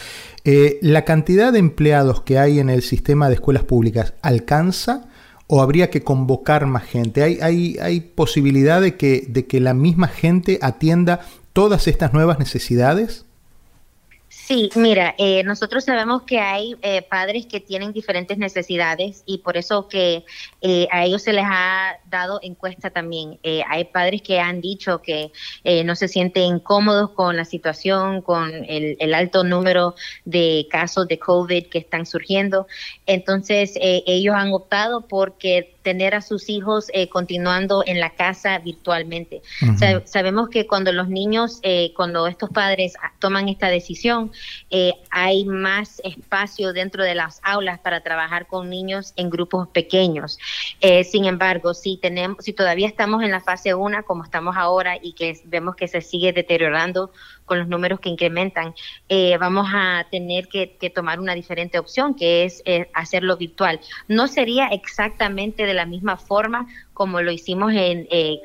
Eh, 0.45 0.79
¿La 0.83 1.05
cantidad 1.05 1.53
de 1.53 1.61
empleados 1.61 2.23
que 2.23 2.39
hay 2.39 2.59
en 2.59 2.71
el 2.71 2.83
sistema 2.83 3.29
de 3.29 3.35
escuelas 3.35 3.65
públicas 3.65 4.15
alcanza? 4.23 5.09
¿O 5.47 5.63
habría 5.63 5.89
que 5.89 6.03
convocar 6.03 6.67
más 6.67 6.85
gente? 6.85 7.23
¿Hay, 7.23 7.39
hay, 7.41 7.79
hay 7.81 8.01
posibilidad 8.01 8.83
de 8.83 8.97
que, 8.97 9.25
de 9.29 9.47
que 9.47 9.61
la 9.61 9.73
misma 9.73 10.09
gente 10.09 10.59
atienda 10.61 11.21
todas 11.55 11.89
estas 11.89 12.13
nuevas 12.13 12.39
necesidades? 12.39 13.25
Sí, 14.49 14.71
mira, 14.77 15.15
eh, 15.19 15.43
nosotros 15.43 15.85
sabemos 15.85 16.23
que 16.23 16.41
hay 16.41 16.75
eh, 16.81 17.03
padres 17.03 17.45
que 17.45 17.61
tienen 17.61 17.93
diferentes 17.93 18.39
necesidades 18.39 19.23
y 19.27 19.39
por 19.39 19.59
eso 19.59 19.89
que 19.89 20.25
eh, 20.63 20.89
a 20.91 21.05
ellos 21.05 21.21
se 21.21 21.35
les 21.35 21.45
ha 21.47 21.99
dado 22.09 22.41
encuesta 22.43 22.89
también. 22.89 23.39
hay 23.69 23.85
padres 23.85 24.23
que 24.23 24.41
han 24.41 24.63
dicho 24.63 25.03
que 25.03 25.33
no 25.85 25.95
se 25.95 26.09
sienten 26.09 26.61
cómodos 26.61 27.11
con 27.11 27.37
la 27.37 27.45
situación, 27.45 28.23
con 28.23 28.65
el, 28.65 28.97
el, 29.01 29.13
alto 29.13 29.45
número 29.45 29.95
de 30.25 30.67
casos 30.71 31.07
de 31.09 31.19
COVID 31.19 31.67
que 31.67 31.79
están 31.79 32.07
surgiendo. 32.07 32.67
Entonces, 33.05 33.75
ellos 33.77 34.35
han 34.35 34.55
optado 34.55 35.03
porque 35.03 35.78
tener 35.89 36.15
a 36.15 36.21
sus 36.21 36.51
hijos 36.51 36.91
eh, 36.93 37.09
continuando 37.09 37.83
en 37.87 37.99
la 37.99 38.11
casa 38.11 38.59
virtualmente. 38.59 39.41
sabemos 40.05 40.51
que 40.51 40.67
cuando 40.67 40.93
los 40.93 41.09
niños, 41.09 41.61
eh, 41.63 41.95
cuando 41.97 42.27
estos 42.27 42.51
padres 42.51 42.93
toman 43.21 43.49
esta 43.49 43.69
decisión, 43.69 44.31
eh, 44.69 44.93
hay 45.09 45.47
más 45.47 46.03
espacio 46.05 46.75
dentro 46.75 47.05
de 47.05 47.15
las 47.15 47.41
aulas 47.43 47.79
para 47.79 48.03
trabajar 48.03 48.47
con 48.47 48.69
niños 48.69 49.15
en 49.17 49.31
grupos 49.31 49.69
pequeños. 49.69 50.39
sin 51.11 51.25
embargo, 51.25 51.73
si 51.73 51.97
tenemos, 51.97 52.45
si 52.45 52.53
todavía 52.53 52.87
estamos 52.87 53.23
en 53.23 53.31
la 53.31 53.41
fase 53.41 53.73
1 53.73 54.05
como 54.05 54.25
estamos 54.25 54.59
ahora 54.59 54.99
y 55.01 55.15
que 55.15 55.41
vemos 55.45 55.75
que 55.75 55.89
se 55.89 56.03
sigue 56.03 56.35
deteriorando 56.35 57.13
con 57.49 57.59
los 57.59 57.67
números 57.67 57.99
que 57.99 58.09
incrementan, 58.09 58.75
eh, 59.09 59.37
vamos 59.39 59.67
a 59.75 60.07
tener 60.11 60.47
que, 60.47 60.69
tomar 60.95 61.19
una 61.19 61.35
diferente 61.35 61.79
opción, 61.79 62.15
que 62.15 62.45
es 62.45 62.63
eh, 62.65 62.89
hacerlo 62.95 63.37
virtual. 63.37 63.81
No 64.07 64.29
sería 64.29 64.69
exactamente 64.69 65.67
de 65.67 65.75
la 65.75 65.87
misma 65.87 66.17
forma 66.17 66.67
como 66.99 67.23
lo 67.23 67.31
hicimos 67.31 67.73
en, 67.75 68.09
eh, 68.11 68.41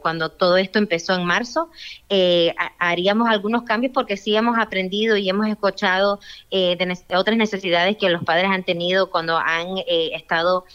cuando 0.00 0.28
todo 0.28 0.58
esto 0.58 0.78
empezó 0.78 1.16
en 1.16 1.24
marzo, 1.24 1.70
eh, 2.08 2.54
haríamos 2.78 3.28
algunos 3.28 3.64
cambios 3.64 3.92
porque 3.92 4.16
sí 4.16 4.36
hemos 4.36 4.56
aprendido 4.56 5.16
y 5.16 5.28
hemos 5.28 5.48
escuchado 5.48 6.20
eh, 6.52 6.76
de 6.76 7.16
otras 7.16 7.36
necesidades 7.36 7.96
que 7.96 8.08
los 8.08 8.22
padres 8.22 8.48
han 8.48 8.62
tenido 8.62 9.10
cuando 9.10 9.36
han 9.36 9.78
estado 9.88 10.66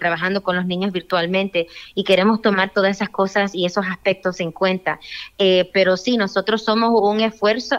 trabajando 0.00 0.42
con 0.42 0.56
los 0.56 0.66
niños 0.66 0.90
virtualmente 0.90 1.68
y 1.94 2.02
queremos 2.02 2.42
tomar 2.42 2.70
todas 2.70 2.96
esas 2.96 3.08
cosas 3.08 3.54
y 3.54 3.66
esos 3.66 3.86
aspectos 3.86 4.40
en 4.40 4.50
cuenta. 4.50 4.98
pero 5.72 5.96
sí, 5.96 6.16
nosotros 6.16 6.64
somos 6.64 6.90
un 6.92 7.20
esfuerzo, 7.20 7.76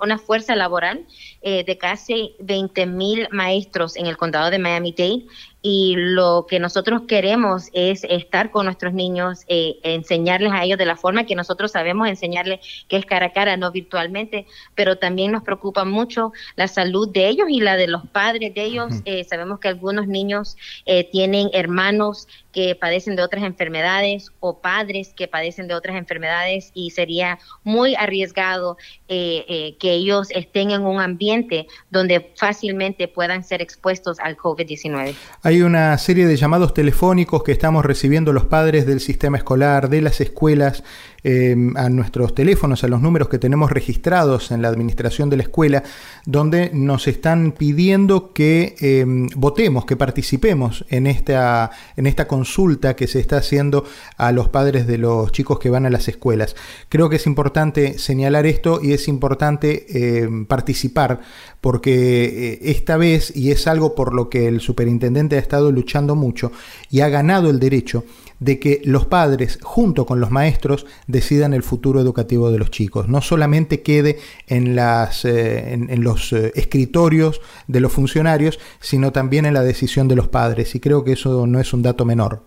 una 0.00 0.18
fuerza 0.18 0.54
laboral 0.54 1.04
de 1.42 1.78
casi 1.78 2.36
20 2.38 2.86
mil 2.86 3.28
maestros 3.32 3.96
en 3.96 4.06
el 4.06 4.16
condado 4.16 4.50
de 4.50 4.60
Miami-Dade 4.60 5.26
y 5.66 5.94
lo 5.96 6.44
que 6.46 6.60
nosotros 6.60 7.04
queremos 7.08 7.70
es 7.72 8.04
estar 8.04 8.50
con 8.50 8.66
nuestros 8.66 8.92
niños, 8.92 9.44
eh, 9.48 9.76
enseñarles 9.82 10.52
a 10.52 10.62
ellos 10.62 10.76
de 10.76 10.84
la 10.84 10.94
forma 10.94 11.24
que 11.24 11.34
nosotros 11.34 11.72
sabemos 11.72 12.06
enseñarles, 12.06 12.84
que 12.86 12.98
es 12.98 13.06
cara 13.06 13.26
a 13.26 13.32
cara, 13.32 13.56
no 13.56 13.72
virtualmente, 13.72 14.46
pero 14.74 14.98
también 14.98 15.32
nos 15.32 15.42
preocupa 15.42 15.86
mucho 15.86 16.34
la 16.56 16.68
salud 16.68 17.08
de 17.08 17.28
ellos 17.28 17.46
y 17.48 17.60
la 17.60 17.76
de 17.78 17.86
los 17.86 18.06
padres 18.08 18.52
de 18.52 18.62
ellos. 18.62 18.92
Eh, 19.06 19.24
sabemos 19.24 19.58
que 19.58 19.68
algunos 19.68 20.06
niños 20.06 20.58
eh, 20.84 21.08
tienen 21.10 21.48
hermanos 21.54 22.28
que 22.52 22.74
padecen 22.74 23.16
de 23.16 23.22
otras 23.22 23.42
enfermedades 23.42 24.30
o 24.40 24.60
padres 24.60 25.14
que 25.16 25.28
padecen 25.28 25.66
de 25.66 25.74
otras 25.74 25.96
enfermedades 25.96 26.70
y 26.74 26.90
sería 26.90 27.38
muy 27.64 27.96
arriesgado 27.96 28.76
que 29.08 29.76
ellos 29.80 30.28
estén 30.30 30.70
en 30.70 30.82
un 30.82 31.00
ambiente 31.00 31.66
donde 31.90 32.32
fácilmente 32.36 33.08
puedan 33.08 33.42
ser 33.42 33.60
expuestos 33.60 34.20
al 34.20 34.36
COVID-19. 34.36 35.14
Hay 35.54 35.62
una 35.62 35.96
serie 35.98 36.26
de 36.26 36.36
llamados 36.36 36.74
telefónicos 36.74 37.44
que 37.44 37.52
estamos 37.52 37.84
recibiendo 37.84 38.32
los 38.32 38.46
padres 38.46 38.86
del 38.86 38.98
sistema 38.98 39.36
escolar, 39.36 39.88
de 39.88 40.02
las 40.02 40.20
escuelas, 40.20 40.82
Em, 41.26 41.74
a 41.78 41.88
nuestros 41.88 42.34
teléfonos, 42.34 42.84
a 42.84 42.88
los 42.88 43.00
números 43.00 43.30
que 43.30 43.38
tenemos 43.38 43.70
registrados 43.70 44.50
en 44.50 44.60
la 44.60 44.68
administración 44.68 45.30
de 45.30 45.38
la 45.38 45.44
escuela, 45.44 45.82
donde 46.26 46.70
nos 46.74 47.08
están 47.08 47.52
pidiendo 47.52 48.34
que 48.34 48.74
em, 48.78 49.28
votemos, 49.34 49.86
que 49.86 49.96
participemos 49.96 50.84
en 50.90 51.06
esta, 51.06 51.70
en 51.96 52.06
esta 52.06 52.28
consulta 52.28 52.94
que 52.94 53.06
se 53.06 53.20
está 53.20 53.38
haciendo 53.38 53.84
a 54.18 54.32
los 54.32 54.50
padres 54.50 54.86
de 54.86 54.98
los 54.98 55.32
chicos 55.32 55.58
que 55.58 55.70
van 55.70 55.86
a 55.86 55.90
las 55.90 56.08
escuelas. 56.08 56.56
Creo 56.90 57.08
que 57.08 57.16
es 57.16 57.26
importante 57.26 57.98
señalar 57.98 58.44
esto 58.44 58.80
y 58.82 58.92
es 58.92 59.08
importante 59.08 60.18
em, 60.18 60.44
participar 60.44 61.20
porque 61.62 62.24
eh, 62.24 62.58
esta 62.64 62.98
vez, 62.98 63.34
y 63.34 63.50
es 63.50 63.66
algo 63.66 63.94
por 63.94 64.12
lo 64.12 64.28
que 64.28 64.46
el 64.46 64.60
superintendente 64.60 65.36
ha 65.36 65.40
estado 65.40 65.72
luchando 65.72 66.16
mucho 66.16 66.52
y 66.90 67.00
ha 67.00 67.08
ganado 67.08 67.48
el 67.48 67.60
derecho, 67.60 68.04
de 68.44 68.60
que 68.60 68.82
los 68.84 69.06
padres, 69.06 69.58
junto 69.62 70.04
con 70.04 70.20
los 70.20 70.30
maestros, 70.30 70.84
decidan 71.06 71.54
el 71.54 71.62
futuro 71.62 71.98
educativo 71.98 72.50
de 72.50 72.58
los 72.58 72.70
chicos. 72.70 73.08
No 73.08 73.22
solamente 73.22 73.80
quede 73.80 74.18
en, 74.48 74.76
las, 74.76 75.24
eh, 75.24 75.72
en, 75.72 76.04
los 76.04 76.30
eh, 76.34 76.52
escritorios 76.54 77.40
de 77.68 77.80
los 77.80 77.90
funcionarios, 77.90 78.60
sino 78.80 79.12
también 79.12 79.46
en 79.46 79.54
la 79.54 79.62
decisión 79.62 80.08
de 80.08 80.16
los 80.16 80.28
padres. 80.28 80.74
Y 80.74 80.80
creo 80.80 81.04
que 81.04 81.12
eso 81.12 81.46
no 81.46 81.58
es 81.58 81.72
un 81.72 81.80
dato 81.80 82.04
menor. 82.04 82.42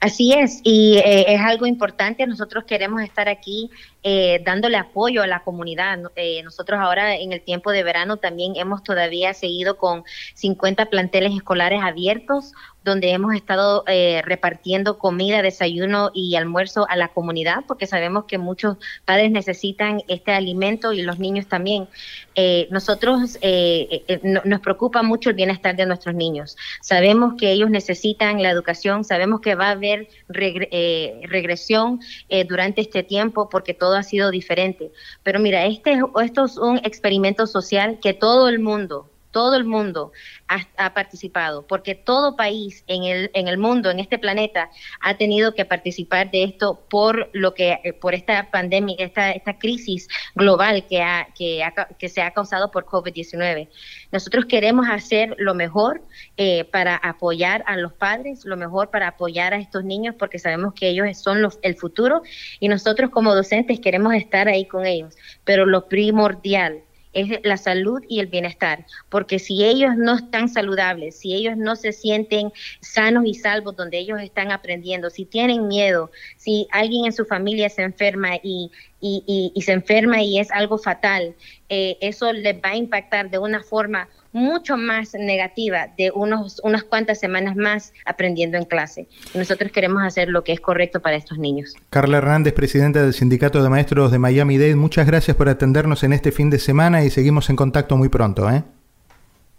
Así 0.00 0.32
es, 0.32 0.60
y 0.64 0.96
eh, 0.96 1.34
es 1.34 1.40
algo 1.42 1.66
importante. 1.66 2.26
Nosotros 2.26 2.64
queremos 2.64 3.02
estar 3.02 3.28
aquí 3.28 3.70
dándole 4.46 4.78
apoyo 4.78 5.22
a 5.22 5.26
la 5.26 5.40
comunidad. 5.40 5.98
nosotros 6.42 6.80
ahora 6.80 7.16
en 7.16 7.34
el 7.34 7.42
tiempo 7.42 7.70
de 7.70 7.82
verano 7.82 8.16
también 8.16 8.56
hemos 8.56 8.82
todavía 8.82 9.34
seguido 9.34 9.76
con 9.76 10.04
50 10.32 10.86
planteles 10.86 11.34
escolares 11.34 11.82
abiertos 11.82 12.54
donde 12.84 13.10
hemos 13.10 13.34
estado 13.34 13.84
eh, 13.86 14.22
repartiendo 14.24 14.98
comida, 14.98 15.42
desayuno 15.42 16.10
y 16.14 16.36
almuerzo 16.36 16.86
a 16.88 16.96
la 16.96 17.08
comunidad, 17.08 17.64
porque 17.66 17.86
sabemos 17.86 18.24
que 18.24 18.38
muchos 18.38 18.76
padres 19.04 19.30
necesitan 19.30 20.02
este 20.08 20.32
alimento 20.32 20.92
y 20.92 21.02
los 21.02 21.18
niños 21.18 21.46
también. 21.46 21.88
Eh, 22.34 22.68
nosotros 22.70 23.38
eh, 23.42 24.20
nos 24.24 24.60
preocupa 24.60 25.02
mucho 25.02 25.30
el 25.30 25.36
bienestar 25.36 25.76
de 25.76 25.84
nuestros 25.84 26.14
niños. 26.14 26.56
Sabemos 26.80 27.34
que 27.38 27.52
ellos 27.52 27.70
necesitan 27.70 28.42
la 28.42 28.50
educación, 28.50 29.04
sabemos 29.04 29.40
que 29.40 29.54
va 29.54 29.68
a 29.68 29.72
haber 29.72 30.08
regresión 30.28 32.00
durante 32.48 32.80
este 32.80 33.02
tiempo 33.02 33.48
porque 33.48 33.74
todo 33.74 33.96
ha 33.96 34.02
sido 34.02 34.30
diferente. 34.30 34.90
Pero 35.22 35.38
mira, 35.40 35.66
este, 35.66 36.00
esto 36.22 36.44
es 36.44 36.56
un 36.56 36.78
experimento 36.78 37.46
social 37.46 37.98
que 38.00 38.14
todo 38.14 38.48
el 38.48 38.58
mundo, 38.58 39.09
todo 39.30 39.56
el 39.56 39.64
mundo 39.64 40.12
ha, 40.48 40.94
participado, 40.94 41.66
porque 41.66 41.94
todo 41.94 42.36
país 42.36 42.84
en 42.86 43.04
el, 43.04 43.30
en 43.34 43.48
el 43.48 43.58
mundo, 43.58 43.90
en 43.90 44.00
este 44.00 44.18
planeta, 44.18 44.70
ha 45.00 45.16
tenido 45.16 45.54
que 45.54 45.64
participar 45.64 46.30
de 46.30 46.44
esto 46.44 46.84
por 46.88 47.30
lo 47.32 47.54
que, 47.54 47.78
eh, 47.84 47.92
por 47.92 48.14
esta 48.14 48.50
pandemia, 48.50 48.96
esta, 48.98 49.30
esta 49.30 49.58
crisis 49.58 50.08
global 50.34 50.86
que, 50.88 51.02
ha, 51.02 51.28
que, 51.36 51.62
que 51.98 52.08
se 52.08 52.22
ha 52.22 52.32
causado 52.32 52.70
por 52.70 52.84
COVID-19. 52.86 53.68
Nosotros 54.12 54.46
queremos 54.46 54.86
hacer 54.88 55.36
lo 55.38 55.54
mejor 55.54 56.02
eh, 56.36 56.64
para 56.64 56.96
apoyar 56.96 57.62
a 57.66 57.76
los 57.76 57.92
padres, 57.92 58.44
lo 58.44 58.56
mejor 58.56 58.90
para 58.90 59.08
apoyar 59.08 59.54
a 59.54 59.58
estos 59.58 59.84
niños, 59.84 60.16
porque 60.18 60.38
sabemos 60.38 60.74
que 60.74 60.88
ellos 60.88 61.06
son 61.18 61.42
los, 61.42 61.58
el 61.62 61.76
futuro 61.76 62.22
y 62.58 62.68
nosotros 62.68 63.10
como 63.10 63.34
docentes 63.34 63.80
queremos 63.80 64.14
estar 64.14 64.48
ahí 64.48 64.66
con 64.66 64.86
ellos. 64.86 65.14
Pero 65.44 65.66
lo 65.66 65.88
primordial 65.88 66.82
es 67.12 67.40
la 67.42 67.56
salud 67.56 68.02
y 68.08 68.20
el 68.20 68.26
bienestar, 68.26 68.86
porque 69.08 69.38
si 69.38 69.64
ellos 69.64 69.96
no 69.96 70.16
están 70.16 70.48
saludables, 70.48 71.18
si 71.18 71.34
ellos 71.34 71.56
no 71.56 71.76
se 71.76 71.92
sienten 71.92 72.52
sanos 72.80 73.24
y 73.26 73.34
salvos 73.34 73.76
donde 73.76 73.98
ellos 73.98 74.20
están 74.20 74.52
aprendiendo, 74.52 75.10
si 75.10 75.24
tienen 75.24 75.66
miedo, 75.66 76.10
si 76.36 76.68
alguien 76.70 77.06
en 77.06 77.12
su 77.12 77.24
familia 77.24 77.68
se 77.68 77.82
enferma 77.82 78.36
y, 78.36 78.70
y, 79.00 79.52
y, 79.54 79.62
se 79.62 79.72
enferma 79.72 80.22
y 80.22 80.38
es 80.38 80.50
algo 80.50 80.78
fatal, 80.78 81.34
eh, 81.68 81.96
eso 82.00 82.32
les 82.32 82.56
va 82.56 82.70
a 82.70 82.76
impactar 82.76 83.30
de 83.30 83.38
una 83.38 83.62
forma 83.62 84.08
mucho 84.32 84.76
más 84.76 85.14
negativa 85.14 85.88
de 85.96 86.10
unos, 86.14 86.60
unas 86.62 86.84
cuantas 86.84 87.18
semanas 87.18 87.56
más 87.56 87.92
aprendiendo 88.04 88.56
en 88.56 88.64
clase. 88.64 89.08
nosotros 89.34 89.72
queremos 89.72 90.02
hacer 90.02 90.28
lo 90.28 90.44
que 90.44 90.52
es 90.52 90.60
correcto 90.60 91.00
para 91.00 91.16
estos 91.16 91.38
niños. 91.38 91.74
Carla 91.90 92.18
Hernández, 92.18 92.52
presidenta 92.54 93.02
del 93.02 93.14
Sindicato 93.14 93.62
de 93.62 93.68
Maestros 93.68 94.12
de 94.12 94.18
Miami-Dade, 94.18 94.76
muchas 94.76 95.06
gracias 95.06 95.36
por 95.36 95.48
atendernos 95.48 96.02
en 96.04 96.12
este 96.12 96.32
fin 96.32 96.50
de 96.50 96.58
semana 96.58 97.04
y 97.04 97.10
seguimos 97.10 97.50
en 97.50 97.56
contacto 97.56 97.96
muy 97.96 98.08
pronto. 98.08 98.50
¿eh? 98.50 98.62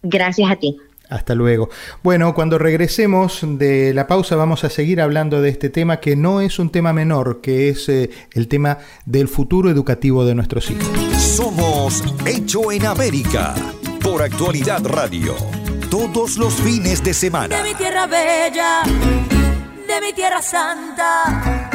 Gracias 0.04 0.50
a 0.50 0.56
ti. 0.56 0.78
Hasta 1.10 1.36
luego. 1.36 1.70
Bueno, 2.04 2.34
cuando 2.34 2.58
regresemos 2.58 3.42
de 3.44 3.94
la 3.94 4.08
pausa 4.08 4.38
vamos 4.38 4.64
a 4.64 4.70
seguir 4.70 5.02
hablando 5.02 5.42
de 5.42 5.50
este 5.50 5.70
tema 5.70 6.00
que 6.00 6.16
no 6.16 6.40
es 6.40 6.58
un 6.58 6.70
tema 6.70 6.94
menor, 6.94 7.42
que 7.42 7.68
es 7.68 7.90
eh, 7.90 8.10
el 8.32 8.48
tema 8.48 8.78
del 9.06 9.28
futuro 9.28 9.70
educativo 9.70 10.24
de 10.24 10.36
nuestros 10.36 10.72
hijos. 10.72 10.88
Somos 11.18 12.02
Hecho 12.26 12.72
en 12.72 12.86
América 12.86 13.54
por 14.12 14.24
Actualidad 14.24 14.86
Radio. 14.86 15.38
Todos 15.90 16.36
los 16.38 16.54
fines 16.56 17.02
de 17.02 17.14
semana. 17.14 17.56
De 17.56 17.64
mi 17.64 17.74
tierra 17.76 18.08
bella, 18.08 18.82
de 18.84 20.02
mi 20.02 20.12
tierra 20.12 20.42
santa. 20.42 21.70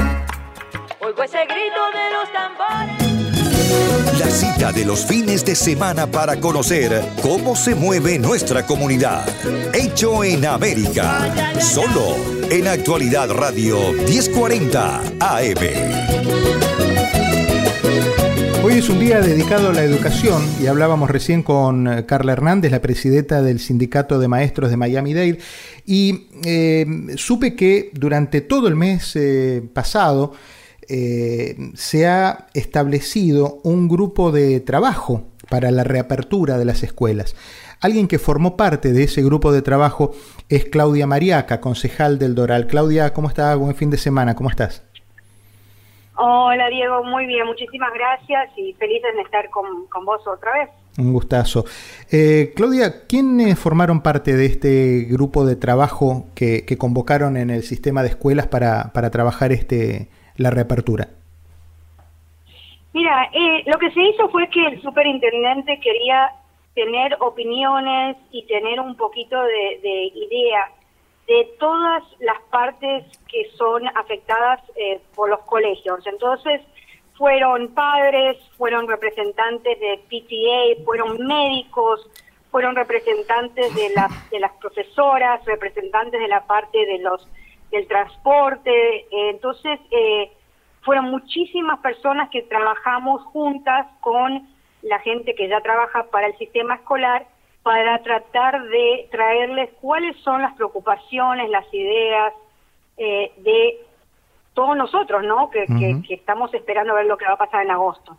Oigo 1.01 1.23
ese 1.23 1.39
grito 1.47 1.81
de 1.95 2.11
los 2.13 2.31
tambores. 2.35 4.19
La 4.19 4.31
cita 4.31 4.71
de 4.71 4.85
los 4.85 5.07
fines 5.07 5.47
de 5.47 5.55
semana 5.55 6.07
para 6.07 6.39
conocer 6.39 7.03
cómo 7.23 7.57
se 7.57 7.75
mueve 7.75 8.19
nuestra 8.19 8.67
comunidad. 8.67 9.27
Hecho 9.73 10.23
en 10.23 10.45
América. 10.45 11.55
Solo 11.59 12.17
en 12.51 12.69
Actualidad 12.69 13.31
Radio 13.31 13.93
1040 13.93 15.01
AM. 15.21 16.36
Hoy 18.67 18.79
es 18.79 18.89
un 18.89 18.99
día 18.99 19.21
dedicado 19.21 19.69
a 19.69 19.73
la 19.73 19.85
educación 19.85 20.43
y 20.61 20.67
hablábamos 20.67 21.09
recién 21.09 21.45
con 21.45 21.87
eh, 21.87 22.05
Carla 22.05 22.33
Hernández, 22.33 22.73
la 22.73 22.83
presidenta 22.83 23.41
del 23.41 23.61
Sindicato 23.61 24.19
de 24.19 24.27
Maestros 24.27 24.71
de 24.71 24.77
Miami-Dade, 24.77 25.39
y 25.85 26.27
eh, 26.45 26.85
supe 27.15 27.55
que 27.55 27.93
durante 27.95 28.41
todo 28.41 28.67
el 28.67 28.75
mes 28.75 29.15
eh, 29.15 29.63
pasado 29.73 30.33
se 30.89 32.09
ha 32.09 32.49
establecido 32.55 33.61
un 33.63 33.87
grupo 33.87 34.33
de 34.33 34.59
trabajo 34.59 35.29
para 35.49 35.71
la 35.71 35.85
reapertura 35.85 36.59
de 36.59 36.65
las 36.65 36.83
escuelas. 36.83 37.37
Alguien 37.81 38.09
que 38.09 38.19
formó 38.19 38.57
parte 38.57 38.93
de 38.93 39.05
ese 39.05 39.23
grupo 39.23 39.53
de 39.53 39.63
trabajo 39.63 40.13
es 40.49 40.65
Claudia 40.65 41.07
Mariaca, 41.07 41.61
concejal 41.61 42.19
del 42.19 42.35
Doral. 42.35 42.67
Claudia, 42.67 43.13
¿cómo 43.13 43.29
estás? 43.29 43.57
Buen 43.57 43.77
fin 43.77 43.91
de 43.91 43.99
semana, 43.99 44.35
¿cómo 44.35 44.51
estás? 44.51 44.86
Hola 46.19 46.69
Diego, 46.69 47.05
muy 47.05 47.27
bien, 47.27 47.47
muchísimas 47.47 47.93
gracias 47.93 48.51
y 48.57 48.73
felices 48.75 49.15
de 49.15 49.23
estar 49.23 49.51
con, 49.51 49.87
vos 50.05 50.27
otra 50.27 50.53
vez. 50.55 50.71
Un 50.99 51.13
gustazo. 51.13 51.65
Eh, 52.11 52.55
Claudia, 52.57 53.07
¿quiénes 53.07 53.59
formaron 53.59 54.01
parte 54.03 54.35
de 54.35 54.47
este 54.47 55.07
grupo 55.11 55.45
de 55.45 55.57
trabajo 55.57 56.25
que, 56.35 56.65
convocaron 56.79 57.37
en 57.37 57.51
el 57.51 57.63
sistema 57.65 58.03
de 58.03 58.09
escuelas 58.09 58.47
para, 58.47 58.93
para 58.95 59.11
trabajar 59.11 59.53
este 59.53 60.09
la 60.37 60.51
reapertura? 60.51 61.09
Mira, 62.95 63.29
eh, 63.35 63.63
lo 63.67 63.79
que 63.79 63.91
se 63.91 64.01
hizo 64.01 64.31
fue 64.31 64.49
que 64.49 64.67
el 64.69 64.81
superintendente 64.81 65.79
quería 65.81 66.31
tener 66.75 67.15
opiniones 67.21 68.17
y 68.33 68.47
tener 68.47 68.81
un 68.81 68.97
poquito 68.97 69.37
de, 69.43 69.81
de 69.83 70.13
idea 70.15 70.71
de 71.27 71.57
todas 71.59 72.05
las 72.21 72.41
partes 72.51 73.05
que 73.29 73.51
son 73.57 73.87
afectadas 73.97 74.61
eh, 74.77 75.01
por 75.15 75.29
los 75.29 75.41
colegios. 75.41 76.07
Entonces, 76.07 76.63
fueron 77.17 77.69
padres, 77.75 78.37
fueron 78.57 78.87
representantes 78.87 79.79
de 79.81 79.99
PTA, 80.09 80.85
fueron 80.85 81.27
médicos, 81.27 82.09
fueron 82.51 82.77
representantes 82.77 83.75
de 83.75 83.91
las, 83.95 84.31
de 84.31 84.41
las 84.41 84.53
profesoras, 84.55 85.45
representantes 85.45 86.21
de 86.21 86.29
la 86.29 86.47
parte 86.47 86.87
de 86.87 86.99
los 86.99 87.27
del 87.71 87.89
transporte. 87.89 89.07
entonces, 89.11 89.81
eh, 89.91 90.31
fueron 90.83 91.11
muchísimas 91.11 91.81
personas 91.81 92.31
que 92.31 92.43
trabajamos 92.43 93.21
juntas 93.25 93.89
con 94.01 94.49
la 94.83 95.01
gente 95.01 95.35
que 95.35 95.49
ya 95.49 95.61
trabaja 95.61 96.05
para 96.05 96.29
el 96.29 96.39
sistema 96.39 96.77
escolar 96.77 97.27
para 97.67 98.01
tratar 98.01 98.63
de 98.69 99.09
traerles 99.11 99.71
cuáles 99.81 100.17
son 100.23 100.41
las 100.41 100.55
preocupaciones, 100.55 101.51
las 101.51 101.65
ideas 101.75 102.33
eh, 102.97 103.33
de 103.39 103.81
todos 104.55 104.77
nosotros, 104.77 105.25
¿no? 105.25 105.51
Que, 105.51 105.67
estamos 106.11 106.55
esperando 106.55 106.93
a 106.93 106.99
ver 106.99 107.07
lo 107.07 107.17
que 107.17 107.25
va 107.25 107.33
a 107.33 107.37
pasar 107.37 107.65
en 107.65 107.73
agosto. 107.73 108.17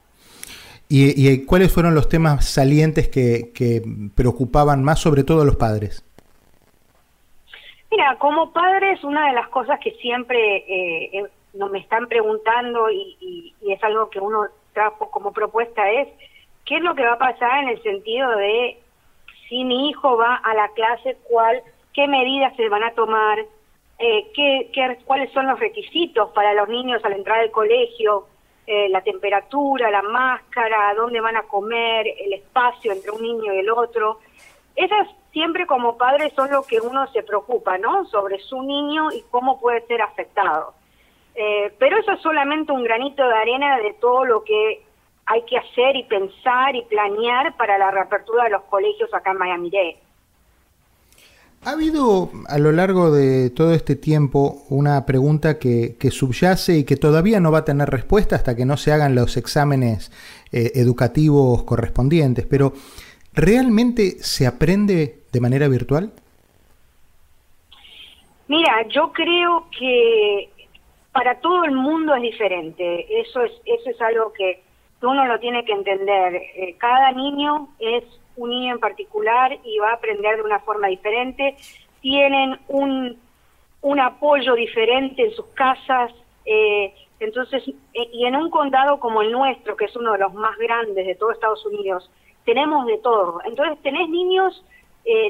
¿Y, 0.90 1.46
cuáles 1.46 1.74
fueron 1.74 1.96
los 1.96 2.10
temas 2.10 2.44
salientes 2.44 3.08
que, 3.08 3.82
preocupaban 4.14 4.84
más, 4.84 5.00
sobre 5.00 5.24
todo 5.24 5.44
a 5.44 5.46
los 5.46 5.56
padres? 5.56 6.04
Mira, 7.90 8.18
como 8.20 8.52
padres, 8.52 9.02
una 9.06 9.28
de 9.28 9.34
las 9.34 9.48
cosas 9.48 9.80
que 9.80 9.92
siempre 9.92 10.58
eh, 10.58 11.10
eh 11.20 11.30
me 11.54 11.80
están 11.80 12.08
preguntando 12.08 12.90
y, 12.92 13.16
y, 13.62 13.72
es 13.72 13.82
algo 13.82 14.10
que 14.10 14.20
uno 14.20 14.48
trajo 14.74 15.10
como 15.10 15.32
propuesta 15.32 15.90
es, 15.90 16.10
¿qué 16.66 16.76
es 16.76 16.82
lo 16.82 16.96
que 16.96 17.06
va 17.06 17.14
a 17.14 17.18
pasar 17.18 17.64
en 17.64 17.70
el 17.70 17.82
sentido 17.82 18.30
de 18.32 18.78
si 19.48 19.64
mi 19.64 19.90
hijo 19.90 20.18
va 20.18 20.36
a 20.36 20.54
la 20.54 20.70
clase, 20.70 21.18
cuál, 21.24 21.62
qué 21.94 22.08
medidas 22.08 22.56
se 22.56 22.70
van 22.70 22.84
a 22.84 22.92
tomar, 22.92 23.40
eh, 24.00 24.32
qué, 24.34 25.00
cuáles 25.06 25.32
son 25.32 25.48
los 25.48 25.60
requisitos 25.60 26.30
para 26.32 26.54
los 26.54 26.70
niños 26.70 27.04
al 27.04 27.14
entrar 27.14 27.40
al 27.40 27.52
colegio, 27.52 28.28
eh, 28.66 28.90
la 28.90 29.02
temperatura, 29.02 29.90
la 29.90 30.02
máscara, 30.02 30.94
dónde 30.96 31.22
van 31.22 31.38
a 31.38 31.44
comer, 31.44 32.06
el 32.20 32.34
espacio 32.34 32.92
entre 32.92 33.12
un 33.12 33.22
niño 33.22 33.54
y 33.54 33.60
el 33.60 33.70
otro. 33.70 34.20
Esas 34.76 35.08
siempre 35.32 35.66
como 35.66 35.98
padres 35.98 36.34
son 36.34 36.52
lo 36.52 36.64
que 36.64 36.80
uno 36.80 37.08
se 37.08 37.24
preocupa, 37.24 37.78
¿no? 37.78 38.06
Sobre 38.06 38.40
su 38.40 38.62
niño 38.62 39.12
y 39.12 39.24
cómo 39.32 39.60
puede 39.60 39.86
ser 39.88 40.02
afectado. 40.02 40.74
Eh, 41.36 41.72
pero 41.78 41.98
eso 42.00 42.12
es 42.12 42.22
solamente 42.22 42.72
un 42.72 42.84
granito 42.84 43.28
de 43.28 43.34
arena 43.36 43.78
de 43.78 43.94
todo 43.94 44.26
lo 44.26 44.44
que 44.44 44.87
hay 45.28 45.44
que 45.44 45.58
hacer 45.58 45.96
y 45.96 46.04
pensar 46.04 46.76
y 46.76 46.84
planear 46.84 47.56
para 47.58 47.78
la 47.78 47.92
reapertura 47.92 48.46
de 48.46 48.52
los 48.52 48.64
colegios 48.64 49.14
acá 49.14 49.32
en 49.32 49.38
Miami-Dade. 49.38 49.98
Ha 51.66 51.72
habido 51.72 52.32
a 52.48 52.58
lo 52.60 52.72
largo 52.72 53.12
de 53.12 53.50
todo 53.50 53.74
este 53.74 53.98
tiempo 53.98 54.64
una 54.70 55.06
pregunta 55.06 55.60
que, 55.60 55.98
subyace 56.12 56.78
y 56.78 56.86
que 56.86 56.96
todavía 56.96 57.42
no 57.42 57.52
va 57.52 57.60
a 57.60 57.66
tener 57.66 57.90
respuesta 57.90 58.38
hasta 58.38 58.56
que 58.56 58.66
no 58.66 58.78
se 58.78 58.94
hagan 58.94 59.16
los 59.16 59.36
exámenes 59.36 60.12
eh, 60.54 60.72
educativos 60.76 61.64
correspondientes, 61.64 62.46
pero 62.46 62.72
¿realmente 63.34 64.12
se 64.20 64.48
aprende 64.48 65.24
de 65.32 65.42
manera 65.42 65.68
virtual? 65.68 66.14
Mira, 68.48 68.88
yo 68.88 69.12
creo 69.12 69.68
que 69.78 70.50
para 71.12 71.42
todo 71.42 71.66
el 71.66 71.74
mundo 71.74 72.16
es 72.16 72.22
diferente. 72.22 73.20
Eso 73.20 73.42
es, 73.42 73.52
eso 73.66 73.90
es 73.90 74.02
algo 74.02 74.32
que 74.32 74.67
uno 75.02 75.26
lo 75.26 75.40
tiene 75.40 75.64
que 75.64 75.74
entender. 75.74 76.36
Eh, 76.36 76.76
cada 76.78 77.12
niño 77.12 77.70
es 77.80 78.04
un 78.36 78.50
niño 78.50 78.74
en 78.74 78.80
particular 78.80 79.58
y 79.64 79.78
va 79.80 79.92
a 79.92 79.96
aprender 79.96 80.38
de 80.38 80.44
una 80.44 80.60
forma 80.60 80.88
diferente. 80.88 81.56
Tienen 82.02 82.60
un, 82.68 83.18
un 83.82 84.00
apoyo 84.00 84.56
diferente 84.56 85.24
en 85.24 85.32
sus 85.32 85.46
casas. 85.48 86.12
Eh, 86.46 86.94
entonces, 87.20 87.68
eh, 87.68 88.10
y 88.12 88.26
en 88.26 88.36
un 88.36 88.50
condado 88.50 89.00
como 89.00 89.22
el 89.22 89.32
nuestro, 89.32 89.76
que 89.76 89.86
es 89.86 89.96
uno 89.96 90.14
de 90.14 90.20
los 90.20 90.34
más 90.34 90.58
grandes 90.58 91.06
de 91.06 91.16
todo 91.16 91.32
Estados 91.32 91.66
Unidos, 91.66 92.10
tenemos 92.46 92.86
de 92.88 92.98
todo. 93.00 93.42
Entonces, 93.46 93.78
tenés 93.84 94.10
niños, 94.10 94.64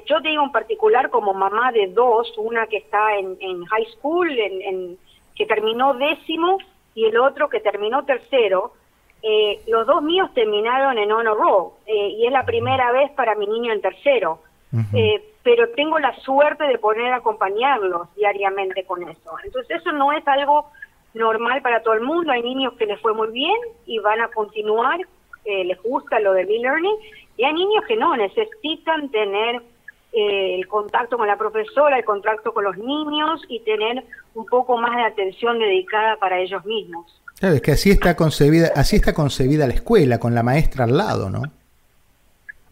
yo 0.06 0.22
te 0.22 0.30
digo 0.30 0.44
en 0.44 0.52
particular 0.52 1.12
como 1.12 1.36
mamá 1.36 1.72
de 1.72 1.88
dos, 1.88 2.34
una 2.38 2.66
que 2.66 2.78
está 2.78 3.16
en, 3.16 3.38
en 3.40 3.64
high 3.66 3.86
school, 3.96 4.30
en, 4.30 4.98
que 5.36 5.46
terminó 5.46 5.94
décimo, 5.94 6.58
y 6.96 7.06
el 7.06 7.18
otro 7.18 7.48
que 7.48 7.60
terminó 7.60 8.04
tercero, 8.06 8.74
eh, 9.30 9.60
los 9.68 9.86
dos 9.86 10.02
míos 10.04 10.30
terminaron 10.34 10.98
en 10.98 11.12
honor 11.12 11.38
roll 11.38 11.72
eh, 11.86 12.16
y 12.18 12.26
es 12.26 12.32
la 12.32 12.46
primera 12.46 12.94
vez 12.94 13.12
para 13.12 13.36
mi 13.36 13.46
niño 13.46 13.74
en 13.74 13.82
tercero. 13.82 14.40
Eh, 14.94 15.34
pero 15.44 15.70
tengo 15.72 16.00
la 16.00 16.14
suerte 16.20 16.64
de 16.66 16.78
poder 16.78 17.12
acompañarlos 17.12 18.14
diariamente 18.16 18.86
con 18.86 19.04
eso. 19.04 19.32
Entonces 19.44 19.82
eso 19.82 19.92
no 19.92 20.14
es 20.14 20.26
algo 20.28 20.70
normal 21.14 21.62
para 21.62 21.84
todo 21.84 21.96
el 21.96 22.02
mundo. 22.02 22.32
Hay 22.32 22.42
niños 22.42 22.74
que 22.76 22.86
les 22.86 23.02
fue 23.02 23.14
muy 23.14 23.30
bien 23.32 23.56
y 23.86 24.00
van 24.00 24.22
a 24.22 24.30
continuar, 24.30 25.00
les 25.46 25.82
gusta 25.84 26.20
lo 26.20 26.34
del 26.34 26.50
e-learning, 26.50 26.96
y 27.38 27.44
hay 27.44 27.54
niños 27.54 27.86
que 27.86 27.96
no, 27.96 28.16
necesitan 28.16 29.10
tener 29.10 29.62
el 30.12 30.68
contacto 30.68 31.18
con 31.18 31.28
la 31.28 31.38
profesora, 31.38 31.98
el 31.98 32.06
contacto 32.06 32.54
con 32.54 32.66
los 32.66 32.78
niños 32.78 33.42
y 33.48 33.62
tener 33.62 34.04
un 34.36 34.46
poco 34.46 34.78
más 34.78 34.96
de 34.96 35.04
atención 35.04 35.60
dedicada 35.60 36.18
para 36.18 36.40
ellos 36.40 36.66
mismos. 36.66 37.17
Claro, 37.40 37.56
es 37.56 37.62
que 37.62 37.72
así 37.72 37.92
está 37.92 38.16
concebida, 38.16 38.72
así 38.76 38.96
está 38.96 39.14
concebida 39.14 39.68
la 39.68 39.74
escuela, 39.74 40.20
con 40.20 40.34
la 40.34 40.42
maestra 40.42 40.86
al 40.86 40.98
lado, 40.98 41.30
¿no? 41.30 41.44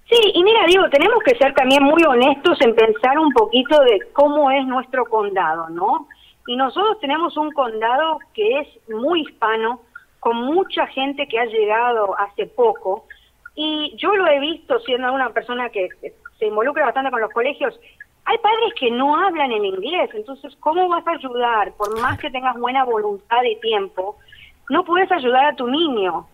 Sí, 0.09 0.31
y 0.33 0.43
mira, 0.43 0.65
digo, 0.67 0.89
tenemos 0.89 1.19
que 1.23 1.35
ser 1.35 1.53
también 1.53 1.83
muy 1.83 2.03
honestos 2.03 2.59
en 2.61 2.75
pensar 2.75 3.17
un 3.19 3.31
poquito 3.31 3.79
de 3.81 3.99
cómo 4.13 4.49
es 4.51 4.65
nuestro 4.65 5.05
condado, 5.05 5.69
¿no? 5.69 6.07
Y 6.47 6.55
nosotros 6.55 6.99
tenemos 6.99 7.35
un 7.37 7.51
condado 7.51 8.19
que 8.33 8.59
es 8.59 8.67
muy 8.89 9.21
hispano, 9.21 9.81
con 10.19 10.37
mucha 10.37 10.87
gente 10.87 11.27
que 11.27 11.39
ha 11.39 11.45
llegado 11.45 12.17
hace 12.19 12.47
poco, 12.47 13.05
y 13.55 13.95
yo 13.97 14.15
lo 14.15 14.27
he 14.27 14.39
visto 14.39 14.79
siendo 14.79 15.13
una 15.13 15.29
persona 15.29 15.69
que 15.69 15.89
se 16.39 16.45
involucra 16.47 16.85
bastante 16.85 17.11
con 17.11 17.21
los 17.21 17.31
colegios, 17.31 17.79
hay 18.25 18.37
padres 18.39 18.73
que 18.79 18.89
no 18.89 19.15
hablan 19.15 19.51
en 19.51 19.65
inglés, 19.65 20.09
entonces, 20.13 20.55
¿cómo 20.59 20.89
vas 20.89 21.05
a 21.07 21.11
ayudar, 21.11 21.73
por 21.73 21.99
más 22.01 22.19
que 22.19 22.31
tengas 22.31 22.57
buena 22.57 22.83
voluntad 22.83 23.43
y 23.43 23.55
tiempo, 23.59 24.17
no 24.69 24.83
puedes 24.83 25.11
ayudar 25.11 25.45
a 25.45 25.55
tu 25.55 25.67
niño 25.67 26.27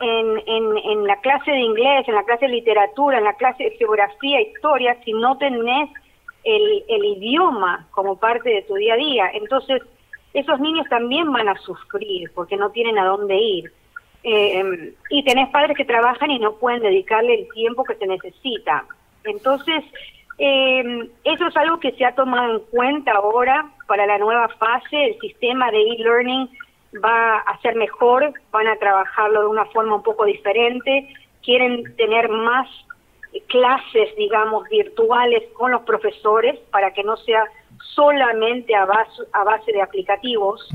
en, 0.00 0.38
en, 0.46 1.06
la 1.06 1.16
clase 1.20 1.50
de 1.50 1.60
inglés, 1.60 2.06
en 2.06 2.14
la 2.14 2.24
clase 2.24 2.46
de 2.46 2.52
literatura, 2.52 3.18
en 3.18 3.24
la 3.24 3.34
clase 3.34 3.64
de 3.64 3.70
geografía, 3.72 4.40
historia, 4.40 4.96
si 5.04 5.12
no 5.12 5.36
tenés 5.38 5.90
el, 6.44 6.84
el 6.88 7.04
idioma 7.04 7.86
como 7.90 8.16
parte 8.16 8.48
de 8.48 8.62
tu 8.62 8.74
día 8.74 8.94
a 8.94 8.98
día. 8.98 9.30
Entonces, 9.34 9.82
esos 10.34 10.60
niños 10.60 10.86
también 10.88 11.32
van 11.32 11.48
a 11.48 11.56
sufrir 11.58 12.30
porque 12.34 12.56
no 12.56 12.70
tienen 12.70 12.98
a 12.98 13.06
dónde 13.06 13.36
ir. 13.36 13.72
Eh, 14.22 14.94
y 15.10 15.24
tenés 15.24 15.48
padres 15.50 15.76
que 15.76 15.84
trabajan 15.84 16.30
y 16.30 16.38
no 16.38 16.54
pueden 16.56 16.82
dedicarle 16.82 17.34
el 17.34 17.48
tiempo 17.52 17.84
que 17.84 17.94
se 17.94 18.06
necesita. 18.06 18.84
Entonces, 19.24 19.84
eh, 20.38 21.08
eso 21.24 21.46
es 21.46 21.56
algo 21.56 21.80
que 21.80 21.92
se 21.92 22.04
ha 22.04 22.14
tomado 22.14 22.54
en 22.54 22.60
cuenta 22.70 23.12
ahora 23.12 23.70
para 23.86 24.06
la 24.06 24.18
nueva 24.18 24.48
fase, 24.48 25.04
el 25.04 25.18
sistema 25.20 25.70
de 25.70 25.80
e-learning 25.80 26.48
va 26.94 27.38
a 27.38 27.60
ser 27.60 27.76
mejor, 27.76 28.32
van 28.50 28.66
a 28.66 28.76
trabajarlo 28.76 29.42
de 29.42 29.46
una 29.48 29.66
forma 29.66 29.96
un 29.96 30.02
poco 30.02 30.24
diferente, 30.24 31.08
quieren 31.42 31.96
tener 31.96 32.28
más 32.28 32.68
clases, 33.46 34.08
digamos, 34.16 34.68
virtuales 34.68 35.42
con 35.54 35.70
los 35.70 35.82
profesores 35.82 36.58
para 36.70 36.92
que 36.92 37.04
no 37.04 37.16
sea 37.18 37.44
solamente 37.94 38.74
a 38.74 38.86
base, 38.86 39.22
a 39.32 39.44
base 39.44 39.72
de 39.72 39.82
aplicativos. 39.82 40.68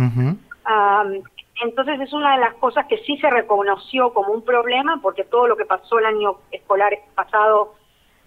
Entonces 1.64 2.02
es 2.02 2.14
una 2.14 2.34
de 2.34 2.42
las 2.42 2.56
cosas 2.56 2.86
que 2.88 2.98
sí 3.00 3.18
se 3.18 3.30
reconoció 3.30 4.14
como 4.14 4.34
un 4.34 4.44
problema 4.44 5.00
porque 5.02 5.24
todo 5.24 5.48
lo 5.48 5.56
que 5.56 5.66
pasó 5.66 6.00
el 6.00 6.06
año 6.06 6.38
escolar 6.52 6.94
pasado 7.16 7.76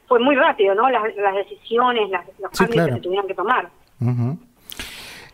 fue 0.07 0.20
muy 0.20 0.37
rápido, 0.37 0.75
¿no? 0.75 0.88
Las, 0.88 1.03
decisiones, 1.35 2.09
los 2.38 2.51
cambios 2.53 2.87
que 2.87 2.92
se 2.94 3.01
tuvieron 3.01 3.27
que 3.27 3.35
tomar. 3.35 3.68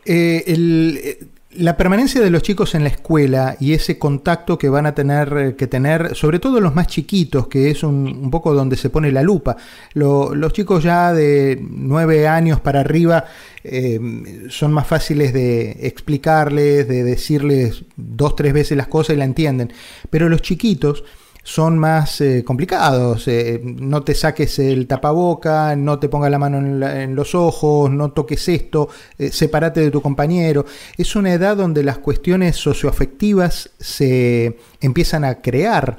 Eh, 0.04 0.42
el, 0.46 1.28
la 1.54 1.76
permanencia 1.76 2.20
de 2.20 2.30
los 2.30 2.42
chicos 2.42 2.74
en 2.74 2.82
la 2.82 2.88
escuela 2.88 3.56
y 3.60 3.72
ese 3.72 3.98
contacto 3.98 4.58
que 4.58 4.68
van 4.68 4.86
a 4.86 4.94
tener 4.94 5.36
eh, 5.36 5.56
que 5.56 5.66
tener, 5.66 6.14
sobre 6.14 6.38
todo 6.38 6.60
los 6.60 6.74
más 6.74 6.86
chiquitos, 6.86 7.48
que 7.48 7.70
es 7.70 7.82
un, 7.82 8.30
poco 8.30 8.54
donde 8.54 8.76
se 8.76 8.90
pone 8.90 9.12
la 9.12 9.22
lupa. 9.22 9.56
los 9.94 10.52
chicos 10.52 10.82
ya 10.82 11.12
de 11.12 11.58
nueve 11.60 12.26
años 12.26 12.60
para 12.60 12.80
arriba 12.80 13.24
eh, 13.64 14.00
son 14.48 14.72
más 14.72 14.86
fáciles 14.86 15.32
de 15.32 15.72
explicarles, 15.82 16.88
de 16.88 17.04
decirles 17.04 17.84
dos, 17.96 18.36
tres 18.36 18.52
veces 18.52 18.76
las 18.76 18.88
cosas 18.88 19.14
y 19.14 19.18
la 19.18 19.24
entienden. 19.24 19.72
Pero 20.10 20.28
los 20.28 20.42
chiquitos 20.42 21.04
son 21.42 21.78
más 21.78 22.20
eh, 22.20 22.44
complicados. 22.44 23.26
Eh, 23.26 23.60
no 23.62 24.02
te 24.02 24.14
saques 24.14 24.58
el 24.58 24.86
tapaboca, 24.86 25.74
no 25.76 25.98
te 25.98 26.08
pongas 26.08 26.30
la 26.30 26.38
mano 26.38 26.58
en, 26.58 27.14
los 27.14 27.34
ojos, 27.34 27.90
no 27.90 28.12
toques 28.12 28.48
esto, 28.48 28.88
eh, 29.18 29.30
sepárate 29.30 29.80
de 29.80 29.90
tu 29.90 30.00
compañero. 30.00 30.64
Es 30.96 31.16
una 31.16 31.32
edad 31.32 31.56
donde 31.56 31.82
las 31.82 31.98
cuestiones 31.98 32.56
socioafectivas 32.56 33.70
se 33.78 34.56
empiezan 34.80 35.24
a 35.24 35.40
crear 35.40 35.98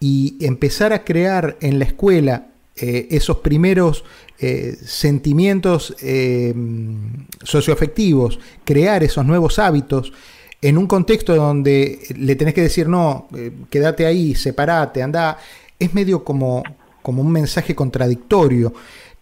y 0.00 0.36
empezar 0.40 0.92
a 0.92 1.04
crear 1.04 1.56
en 1.60 1.78
la 1.78 1.84
escuela 1.84 2.46
esos 2.76 3.38
primeros 3.38 4.04
sentimientos 4.38 5.94
socioafectivos, 7.42 8.38
crear 8.64 9.04
esos 9.04 9.26
nuevos 9.26 9.58
hábitos, 9.58 10.14
en 10.62 10.78
un 10.78 10.86
contexto 10.86 11.34
donde 11.34 12.00
le 12.16 12.36
tenés 12.36 12.54
que 12.54 12.62
decir, 12.62 12.88
no, 12.88 13.28
eh, 13.36 13.50
quédate 13.70 14.06
ahí, 14.06 14.34
separate, 14.34 15.02
anda, 15.02 15.38
es 15.78 15.94
medio 15.94 16.22
como, 16.22 16.62
como 17.02 17.22
un 17.22 17.32
mensaje 17.32 17.74
contradictorio, 17.74 18.72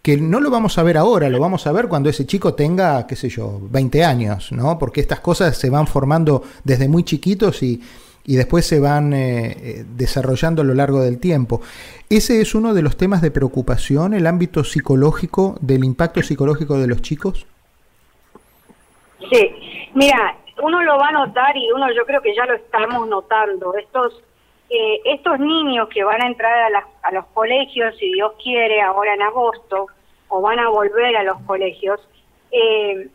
que 0.01 0.17
no 0.17 0.39
lo 0.39 0.49
vamos 0.49 0.77
a 0.77 0.83
ver 0.83 0.97
ahora, 0.97 1.29
lo 1.29 1.39
vamos 1.39 1.67
a 1.67 1.71
ver 1.71 1.87
cuando 1.87 2.09
ese 2.09 2.25
chico 2.25 2.53
tenga, 2.53 3.05
qué 3.05 3.15
sé 3.15 3.29
yo, 3.29 3.59
20 3.69 4.03
años, 4.03 4.51
¿no? 4.51 4.79
Porque 4.79 5.01
estas 5.01 5.19
cosas 5.19 5.57
se 5.57 5.69
van 5.69 5.87
formando 5.87 6.43
desde 6.63 6.87
muy 6.87 7.03
chiquitos 7.03 7.61
y, 7.63 7.81
y 8.25 8.35
después 8.35 8.65
se 8.65 8.79
van 8.79 9.13
eh, 9.13 9.57
eh, 9.57 9.85
desarrollando 9.95 10.61
a 10.61 10.65
lo 10.65 10.73
largo 10.73 11.01
del 11.01 11.19
tiempo. 11.19 11.61
¿Ese 12.09 12.41
es 12.41 12.53
uno 12.55 12.73
de 12.73 12.81
los 12.81 12.95
temas 12.95 13.21
de 13.21 13.31
preocupación, 13.31 14.13
el 14.13 14.27
ámbito 14.27 14.63
psicológico, 14.63 15.57
del 15.61 15.83
impacto 15.83 16.21
psicológico 16.21 16.77
de 16.77 16.87
los 16.87 17.01
chicos? 17.01 17.45
Sí, 19.31 19.49
mira, 19.95 20.37
uno 20.61 20.83
lo 20.83 20.97
va 20.97 21.07
a 21.09 21.11
notar 21.11 21.55
y 21.57 21.71
uno 21.71 21.91
yo 21.91 22.05
creo 22.05 22.21
que 22.21 22.35
ya 22.35 22.45
lo 22.45 22.55
estamos 22.55 23.07
notando. 23.07 23.75
Estos 23.75 24.21
eh, 24.69 25.01
estos 25.03 25.39
niños 25.39 25.89
que 25.89 26.03
van 26.03 26.21
a 26.21 26.27
entrar 26.27 26.71
a, 26.75 26.87
a 27.01 27.11
los 27.11 27.25
colegios, 27.27 27.97
si 27.97 28.13
Dios 28.13 28.33
quiere, 28.41 28.81
ahora 28.81 29.15
en 29.15 29.23
agosto, 29.23 29.87
o 30.27 30.41
van 30.41 30.59
a 30.59 30.69
volver 30.69 31.15
a 31.17 31.23
los 31.23 31.41
colegios, 31.41 31.99
eh, 32.51 33.07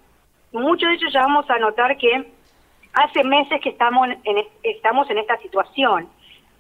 muchos 0.53 0.89
de 0.89 0.95
ellos 0.97 1.13
ya 1.13 1.21
vamos 1.21 1.49
a 1.49 1.59
notar 1.59 1.97
que 1.97 2.33
hace 2.93 3.23
meses 3.23 3.61
que 3.61 3.71
estamos 3.71 4.09
en, 4.25 4.47
estamos 4.63 5.09
en 5.11 5.19
esta 5.19 5.37
situación. 5.39 6.09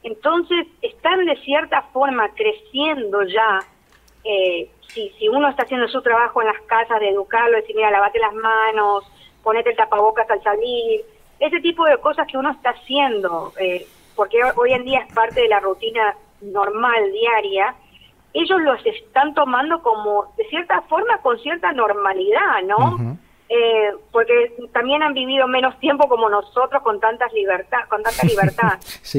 Entonces, 0.05 0.66
están 0.83 1.25
de 1.25 1.37
cierta 1.38 1.83
forma 1.92 2.29
creciendo 2.35 3.23
ya. 3.25 3.61
Eh, 4.23 4.70
si, 4.88 5.11
si 5.18 5.29
uno 5.29 5.49
está 5.49 5.64
haciendo 5.64 5.88
su 5.88 6.01
trabajo 6.03 6.40
en 6.40 6.49
las 6.49 6.61
casas 6.62 7.01
de 7.01 7.09
educarlo, 7.09 7.57
decir, 7.57 7.75
mira, 7.75 7.90
lavate 7.90 8.18
las 8.18 8.35
manos, 8.35 9.05
ponete 9.45 9.71
el 9.71 9.77
tapabocas 9.77 10.29
al 10.31 10.43
salir, 10.43 11.03
ese 11.39 11.61
tipo 11.61 11.85
de 11.85 11.99
cosas 11.99 12.27
que 12.27 12.39
uno 12.39 12.51
está 12.51 12.71
haciendo, 12.71 13.53
eh, 13.61 13.87
porque 14.17 14.39
hoy 14.57 14.73
en 14.73 14.85
día 14.85 15.01
es 15.01 15.15
parte 15.15 15.43
de 15.43 15.49
la 15.49 15.61
rutina 15.61 16.17
normal, 16.41 17.13
diaria, 17.13 17.75
ellos 18.33 18.61
los 18.63 18.85
están 18.85 19.35
tomando 19.35 19.81
como, 19.83 20.33
de 20.37 20.45
cierta 20.49 20.83
forma, 20.83 21.19
con 21.19 21.39
cierta 21.39 21.73
normalidad, 21.73 22.63
¿no? 22.67 23.17
eh, 23.49 23.93
porque 24.11 24.53
también 24.73 25.03
han 25.03 25.13
vivido 25.13 25.47
menos 25.47 25.79
tiempo 25.79 26.09
como 26.09 26.29
nosotros 26.29 26.83
con 26.83 26.99
tantas 26.99 27.33
libertad, 27.33 27.81
con 27.89 28.03
tanta 28.03 28.25
libertad. 28.27 28.79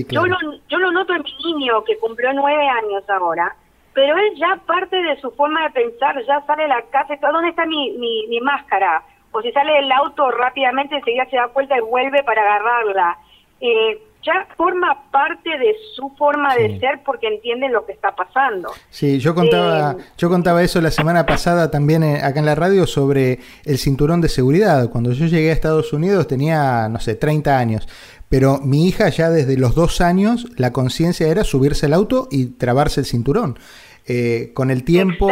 yo, 0.09 0.25
lo, 0.25 0.37
yo 0.67 0.79
lo 0.79 0.91
noto 0.91 1.13
en 1.13 1.23
mi 1.23 1.53
niño 1.53 1.83
que 1.83 1.97
cumplió 1.97 2.33
nueve 2.33 2.67
años 2.67 3.03
ahora, 3.09 3.55
pero 3.93 4.17
él 4.17 4.33
ya 4.35 4.59
parte 4.65 5.01
de 5.01 5.19
su 5.21 5.31
forma 5.31 5.63
de 5.63 5.69
pensar, 5.69 6.21
ya 6.25 6.45
sale 6.45 6.63
de 6.63 6.69
la 6.69 6.81
casa, 6.83 7.15
¿dónde 7.31 7.49
está 7.49 7.65
mi, 7.65 7.91
mi, 7.91 8.27
mi 8.27 8.41
máscara? 8.41 9.03
O 9.35 9.41
si 9.41 9.51
sale 9.51 9.73
del 9.73 9.91
auto 9.91 10.31
rápidamente 10.31 10.95
enseguida 10.95 11.25
se 11.29 11.35
da 11.35 11.47
vuelta 11.47 11.77
y 11.77 11.81
vuelve 11.81 12.23
para 12.23 12.41
agarrarla. 12.41 13.17
Eh, 13.59 14.01
ya 14.23 14.47
forma 14.57 15.11
parte 15.11 15.49
de 15.49 15.75
su 15.95 16.09
forma 16.17 16.55
de 16.55 16.79
ser 16.79 17.01
porque 17.05 17.27
entiende 17.27 17.69
lo 17.69 17.85
que 17.85 17.91
está 17.91 18.15
pasando. 18.15 18.71
Sí, 18.89 19.19
yo 19.19 19.35
contaba, 19.35 19.91
eh, 19.91 20.03
yo 20.17 20.29
contaba 20.29 20.63
eso 20.63 20.81
la 20.81 20.89
semana 20.89 21.25
pasada 21.25 21.69
también 21.69 22.03
eh, 22.03 22.21
acá 22.23 22.39
en 22.39 22.45
la 22.45 22.55
radio 22.55 22.87
sobre 22.87 23.39
el 23.65 23.77
cinturón 23.77 24.21
de 24.21 24.29
seguridad. 24.29 24.89
Cuando 24.89 25.11
yo 25.11 25.25
llegué 25.25 25.49
a 25.49 25.53
Estados 25.53 25.93
Unidos 25.93 26.27
tenía, 26.27 26.87
no 26.89 26.99
sé, 26.99 27.15
30 27.15 27.57
años. 27.57 27.87
Pero 28.29 28.59
mi 28.59 28.87
hija 28.87 29.09
ya 29.09 29.29
desde 29.29 29.57
los 29.57 29.75
dos 29.75 30.01
años 30.01 30.47
la 30.57 30.71
conciencia 30.71 31.27
era 31.27 31.43
subirse 31.43 31.85
al 31.85 31.93
auto 31.93 32.27
y 32.31 32.47
trabarse 32.57 33.01
el 33.01 33.05
cinturón. 33.05 33.59
Eh, 34.07 34.51
con 34.53 34.69
el 34.69 34.83
tiempo, 34.83 35.27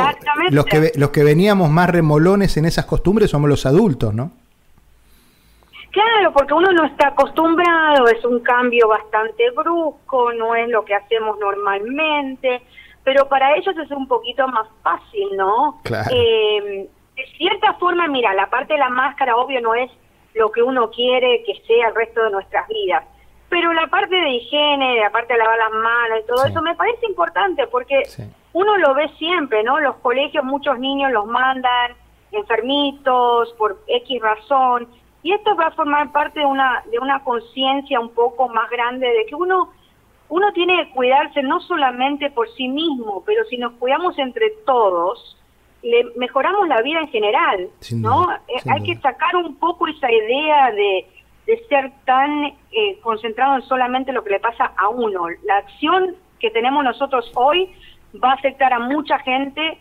los 0.49 0.65
que, 0.65 0.93
los 0.95 1.11
que 1.11 1.23
veníamos 1.23 1.69
más 1.69 1.91
remolones 1.91 2.57
en 2.57 2.65
esas 2.65 2.85
costumbres 2.85 3.29
somos 3.29 3.47
los 3.47 3.67
adultos, 3.67 4.15
¿no? 4.15 4.31
Claro, 5.91 6.33
porque 6.33 6.55
uno 6.55 6.71
no 6.71 6.85
está 6.85 7.09
acostumbrado, 7.09 8.07
es 8.07 8.25
un 8.25 8.39
cambio 8.39 8.87
bastante 8.87 9.51
brusco, 9.51 10.33
no 10.33 10.55
es 10.55 10.67
lo 10.69 10.83
que 10.83 10.95
hacemos 10.95 11.37
normalmente, 11.37 12.63
pero 13.03 13.29
para 13.29 13.55
ellos 13.55 13.75
es 13.77 13.91
un 13.91 14.07
poquito 14.07 14.47
más 14.47 14.67
fácil, 14.81 15.37
¿no? 15.37 15.79
Eh, 16.09 16.89
de 17.15 17.25
cierta 17.37 17.73
forma, 17.75 18.07
mira, 18.07 18.33
la 18.33 18.49
parte 18.49 18.73
de 18.73 18.79
la 18.79 18.89
máscara, 18.89 19.35
obvio, 19.35 19.61
no 19.61 19.75
es 19.75 19.91
lo 20.33 20.51
que 20.51 20.63
uno 20.63 20.89
quiere 20.89 21.43
que 21.45 21.61
sea 21.67 21.89
el 21.89 21.95
resto 21.95 22.23
de 22.23 22.31
nuestras 22.31 22.67
vidas, 22.67 23.03
pero 23.53 23.71
la 23.71 23.85
parte 23.85 24.15
de 24.15 24.31
higiene, 24.31 24.99
la 24.99 25.11
parte 25.11 25.33
de 25.33 25.37
lavar 25.37 25.59
las 25.59 25.71
manos 25.73 26.19
y 26.23 26.27
todo 26.27 26.43
eso 26.43 26.59
me 26.63 26.73
parece 26.73 27.05
importante 27.05 27.67
porque 27.67 28.01
uno 28.51 28.77
lo 28.77 28.95
ve 28.95 29.07
siempre, 29.19 29.61
¿no? 29.63 29.79
Los 29.79 29.97
colegios, 29.97 30.43
muchos 30.43 30.79
niños 30.79 31.11
los 31.11 31.27
mandan 31.27 31.91
enfermitos 32.31 33.53
por 33.59 33.79
X 33.85 34.21
razón 34.23 34.87
y 35.21 35.33
esto 35.33 35.55
va 35.55 35.67
a 35.67 35.71
formar 35.71 36.11
parte 36.11 36.39
de 36.39 36.47
una 36.47 36.83
de 36.89 36.97
una 36.97 37.23
conciencia 37.23 37.99
un 37.99 38.09
poco 38.09 38.49
más 38.49 38.71
grande 38.71 39.05
de 39.07 39.27
que 39.27 39.35
uno 39.35 39.69
uno 40.29 40.51
tiene 40.53 40.87
que 40.87 40.91
cuidarse 40.91 41.43
no 41.43 41.59
solamente 41.59 42.31
por 42.31 42.49
sí 42.55 42.67
mismo, 42.67 43.21
pero 43.23 43.45
si 43.51 43.57
nos 43.57 43.73
cuidamos 43.73 44.17
entre 44.17 44.49
todos, 44.65 45.37
le 45.83 46.05
mejoramos 46.15 46.67
la 46.67 46.81
vida 46.81 47.01
en 47.01 47.09
general, 47.09 47.69
¿no? 47.97 48.31
Eh, 48.47 48.67
hay 48.67 48.81
que 48.81 48.95
sacar 48.95 49.35
un 49.35 49.57
poco 49.57 49.85
esa 49.87 50.11
idea 50.11 50.71
de, 50.71 51.05
de 51.45 51.65
ser 51.67 51.91
tan 52.05 52.45
eh, 52.45 52.99
concentrado 53.01 53.55
en 53.55 53.61
solamente 53.63 54.11
lo 54.11 54.23
que 54.23 54.31
le 54.31 54.39
pasa 54.39 54.73
a 54.77 54.89
uno. 54.89 55.27
La 55.43 55.57
acción 55.57 56.15
que 56.39 56.49
tenemos 56.51 56.83
nosotros 56.83 57.31
hoy 57.35 57.69
va 58.23 58.31
a 58.31 58.35
afectar 58.35 58.73
a 58.73 58.79
mucha 58.79 59.19
gente 59.19 59.77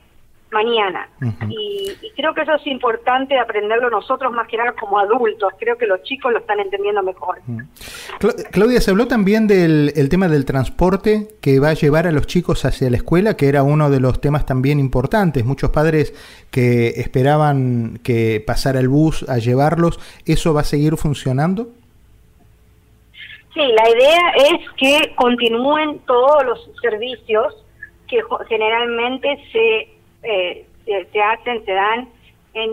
mañana. 0.52 1.08
y, 1.48 1.92
creo 2.14 2.34
que 2.34 2.42
eso 2.42 2.54
es 2.54 2.66
importante 2.66 3.38
aprenderlo 3.38 3.90
nosotros 3.90 4.32
más 4.32 4.46
que 4.48 4.56
nada 4.56 4.72
como 4.72 4.98
adultos. 4.98 5.52
Creo 5.58 5.76
que 5.76 5.86
los 5.86 6.02
chicos 6.02 6.32
lo 6.32 6.38
están 6.38 6.60
entendiendo 6.60 7.02
mejor. 7.02 7.40
Claudia, 8.50 8.80
se 8.80 8.90
habló 8.90 9.06
también 9.06 9.46
del 9.46 10.08
tema 10.08 10.28
del 10.28 10.44
transporte 10.44 11.28
que 11.40 11.58
va 11.58 11.70
a 11.70 11.74
llevar 11.74 12.06
a 12.06 12.12
los 12.12 12.26
chicos 12.26 12.64
hacia 12.64 12.90
la 12.90 12.96
escuela, 12.96 13.36
que 13.36 13.48
era 13.48 13.62
uno 13.62 13.90
de 13.90 14.00
los 14.00 14.20
temas 14.20 14.46
también 14.46 14.78
importantes. 14.78 15.44
Muchos 15.44 15.70
padres 15.70 16.14
que 16.50 16.88
esperaban 16.88 17.98
que 18.04 18.42
pasara 18.46 18.80
el 18.80 18.88
bus 18.88 19.28
a 19.28 19.38
llevarlos, 19.38 19.98
¿eso 20.26 20.54
va 20.54 20.60
a 20.60 20.64
seguir 20.64 20.96
funcionando? 20.96 21.68
Sí, 23.54 23.60
la 23.60 23.90
idea 23.90 24.32
es 24.36 24.70
que 24.78 25.14
continúen 25.14 25.98
todos 26.06 26.44
los 26.44 26.70
servicios 26.80 27.54
que 28.08 28.20
generalmente 28.48 29.38
se, 29.52 29.88
eh, 30.22 30.66
se, 30.84 31.20
hacen, 31.20 31.64
se 31.64 31.72
dan 31.72 32.08
en, 32.54 32.70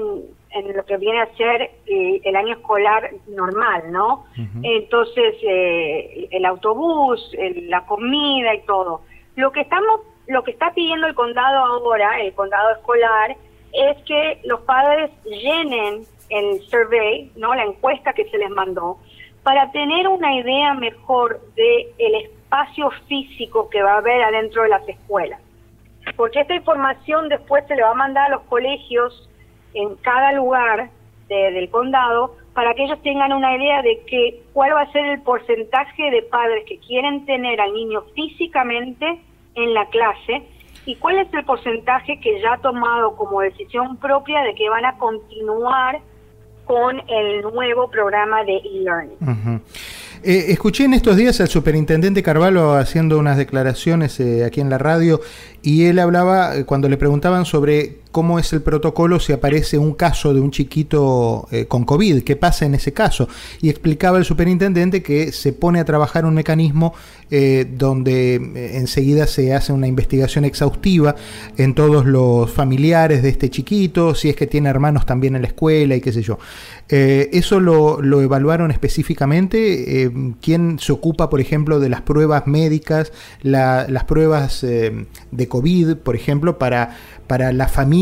en, 0.51 0.75
lo 0.75 0.85
que 0.85 0.97
viene 0.97 1.21
a 1.21 1.35
ser 1.35 1.71
eh, 1.85 2.21
el 2.23 2.35
año 2.35 2.53
escolar 2.53 3.12
normal, 3.27 3.91
¿no? 3.91 4.25
Entonces, 4.63 5.35
eh, 5.41 6.27
el 6.31 6.45
autobús, 6.45 7.31
la 7.67 7.85
comida 7.85 8.53
y 8.53 8.62
todo. 8.62 9.01
Lo 9.35 9.51
que 9.51 9.62
estamos, 9.62 10.01
lo 10.27 10.43
que 10.43 10.51
está 10.51 10.73
pidiendo 10.73 11.07
el 11.07 11.15
condado 11.15 11.65
ahora, 11.65 12.21
el 12.21 12.33
condado 12.33 12.71
escolar, 12.71 13.35
es 13.71 13.97
que 14.03 14.39
los 14.45 14.62
padres 14.62 15.12
llenen 15.25 16.05
el 16.29 16.62
survey, 16.62 17.31
¿no? 17.35 17.53
La 17.55 17.63
encuesta 17.63 18.13
que 18.13 18.29
se 18.29 18.38
les 18.38 18.49
mandó, 18.49 18.97
para 19.43 19.71
tener 19.71 20.07
una 20.07 20.35
idea 20.35 20.73
mejor 20.73 21.39
de 21.55 21.93
el 21.97 22.15
espacio 22.15 22.89
físico 23.07 23.69
que 23.69 23.81
va 23.81 23.93
a 23.93 23.97
haber 23.97 24.21
adentro 24.21 24.63
de 24.63 24.69
las 24.69 24.88
escuelas. 24.88 25.39
Porque 26.15 26.41
esta 26.41 26.55
información 26.55 27.29
después 27.29 27.65
se 27.67 27.75
le 27.75 27.83
va 27.83 27.91
a 27.91 27.95
mandar 27.95 28.27
a 28.27 28.35
los 28.35 28.41
colegios 28.43 29.29
en 29.73 29.95
cada 29.97 30.33
lugar 30.33 30.89
del 31.27 31.69
condado 31.69 32.35
para 32.53 32.73
que 32.73 32.83
ellos 32.83 32.99
tengan 33.03 33.31
una 33.31 33.55
idea 33.55 33.81
de 33.81 34.01
que 34.07 34.41
cuál 34.51 34.73
va 34.73 34.81
a 34.81 34.91
ser 34.91 35.05
el 35.05 35.21
porcentaje 35.21 36.09
de 36.09 36.23
padres 36.23 36.65
que 36.67 36.79
quieren 36.79 37.25
tener 37.25 37.61
al 37.61 37.73
niño 37.73 38.01
físicamente 38.15 39.21
en 39.55 39.73
la 39.73 39.85
clase 39.87 40.43
y 40.85 40.95
cuál 40.95 41.19
es 41.19 41.31
el 41.33 41.45
porcentaje 41.45 42.19
que 42.19 42.41
ya 42.41 42.53
ha 42.53 42.57
tomado 42.57 43.15
como 43.15 43.41
decisión 43.41 43.97
propia 43.97 44.41
de 44.41 44.55
que 44.55 44.69
van 44.69 44.85
a 44.85 44.97
continuar 44.97 45.99
con 46.65 47.01
el 47.07 47.41
nuevo 47.41 47.89
programa 47.89 48.43
de 48.43 48.57
e-learning. 48.57 49.61
Eh, 50.21 50.47
escuché 50.49 50.84
en 50.84 50.93
estos 50.93 51.15
días 51.15 51.39
al 51.39 51.47
superintendente 51.47 52.21
Carvalho 52.21 52.73
haciendo 52.73 53.17
unas 53.17 53.38
declaraciones 53.38 54.19
eh, 54.19 54.43
aquí 54.43 54.60
en 54.60 54.69
la 54.69 54.77
radio 54.77 55.21
y 55.62 55.86
él 55.86 55.97
hablaba, 55.97 56.58
eh, 56.58 56.65
cuando 56.65 56.89
le 56.89 56.97
preguntaban 56.97 57.45
sobre 57.45 57.99
cómo 58.11 58.39
es 58.39 58.51
el 58.53 58.61
protocolo 58.61 59.19
si 59.19 59.33
aparece 59.33 59.77
un 59.77 59.93
caso 59.93 60.33
de 60.33 60.39
un 60.39 60.51
chiquito 60.51 61.47
con 61.67 61.85
COVID, 61.85 62.23
qué 62.23 62.35
pasa 62.35 62.65
en 62.65 62.75
ese 62.75 62.93
caso. 62.93 63.27
Y 63.61 63.69
explicaba 63.69 64.17
el 64.17 64.25
superintendente 64.25 65.03
que 65.03 65.31
se 65.31 65.53
pone 65.53 65.79
a 65.79 65.85
trabajar 65.85 66.25
un 66.25 66.33
mecanismo 66.33 66.93
donde 67.29 68.35
enseguida 68.75 69.27
se 69.27 69.53
hace 69.53 69.71
una 69.71 69.85
investigación 69.85 70.45
exhaustiva 70.45 71.15
en 71.57 71.75
todos 71.75 72.05
los 72.05 72.51
familiares 72.51 73.21
de 73.21 73.29
este 73.29 73.49
chiquito, 73.49 74.15
si 74.15 74.29
es 74.29 74.35
que 74.35 74.47
tiene 74.47 74.69
hermanos 74.69 75.05
también 75.05 75.35
en 75.35 75.43
la 75.43 75.47
escuela 75.47 75.95
y 75.95 76.01
qué 76.01 76.11
sé 76.11 76.23
yo. 76.23 76.39
¿Eso 76.87 77.59
lo, 77.59 78.01
lo, 78.01 78.21
evaluaron 78.21 78.71
específicamente? 78.71 80.09
quién 80.41 80.79
se 80.79 80.91
ocupa, 80.91 81.29
por 81.29 81.39
ejemplo, 81.41 81.79
de 81.79 81.89
las 81.89 82.01
pruebas 82.01 82.47
médicas, 82.47 83.11
las 83.41 84.03
pruebas 84.05 84.63
eh, 84.63 85.05
de 85.31 85.47
COVID, 85.47 85.97
por 85.97 86.15
ejemplo, 86.15 86.57
para, 86.57 86.95
para 87.27 87.51
la 87.51 87.67
familia 87.67 87.98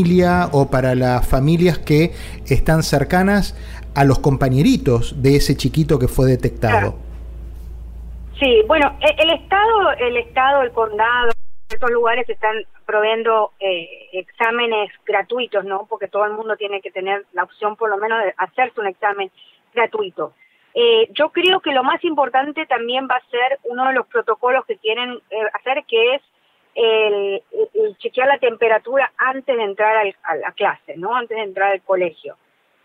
o 0.52 0.70
para 0.70 0.94
las 0.94 1.26
familias 1.26 1.78
que 1.78 2.12
están 2.46 2.82
cercanas 2.82 3.54
a 3.94 4.04
los 4.04 4.18
compañeritos 4.18 5.20
de 5.22 5.36
ese 5.36 5.56
chiquito 5.56 5.98
que 5.98 6.08
fue 6.08 6.26
detectado. 6.26 6.94
Sí, 8.38 8.62
bueno, 8.68 8.96
e, 9.00 9.22
el 9.22 9.30
Estado, 9.30 9.90
el 9.98 10.16
Estado, 10.18 10.62
el 10.62 10.70
condado, 10.70 11.30
estos 11.68 11.90
lugares 11.90 12.28
están 12.28 12.54
proveyendo 12.86 13.52
eh, 13.60 14.08
exámenes 14.12 14.90
gratuitos, 15.04 15.64
¿no? 15.64 15.86
Porque 15.88 16.08
todo 16.08 16.24
el 16.24 16.32
mundo 16.32 16.56
tiene 16.56 16.80
que 16.80 16.90
tener 16.90 17.26
la 17.32 17.42
opción, 17.42 17.76
por 17.76 17.90
lo 17.90 17.98
menos, 17.98 18.22
de 18.22 18.34
hacerse 18.38 18.80
un 18.80 18.86
examen 18.86 19.30
gratuito. 19.74 20.32
Eh, 20.74 21.08
yo 21.12 21.30
creo 21.30 21.60
que 21.60 21.72
lo 21.72 21.82
más 21.82 22.02
importante 22.04 22.64
también 22.66 23.08
va 23.10 23.16
a 23.16 23.30
ser 23.30 23.58
uno 23.64 23.86
de 23.88 23.94
los 23.94 24.06
protocolos 24.06 24.64
que 24.64 24.76
quieren 24.76 25.18
eh, 25.30 25.36
hacer, 25.54 25.84
que 25.88 26.14
es 26.14 26.22
el, 26.74 27.42
chequear 27.98 28.28
la 28.28 28.38
temperatura 28.38 29.12
antes 29.16 29.56
de 29.56 29.62
entrar 29.62 29.96
a 30.22 30.36
la 30.36 30.52
clase, 30.52 30.96
¿no? 30.96 31.14
Antes 31.14 31.36
de 31.36 31.42
entrar 31.42 31.72
al 31.72 31.82
colegio. 31.82 32.36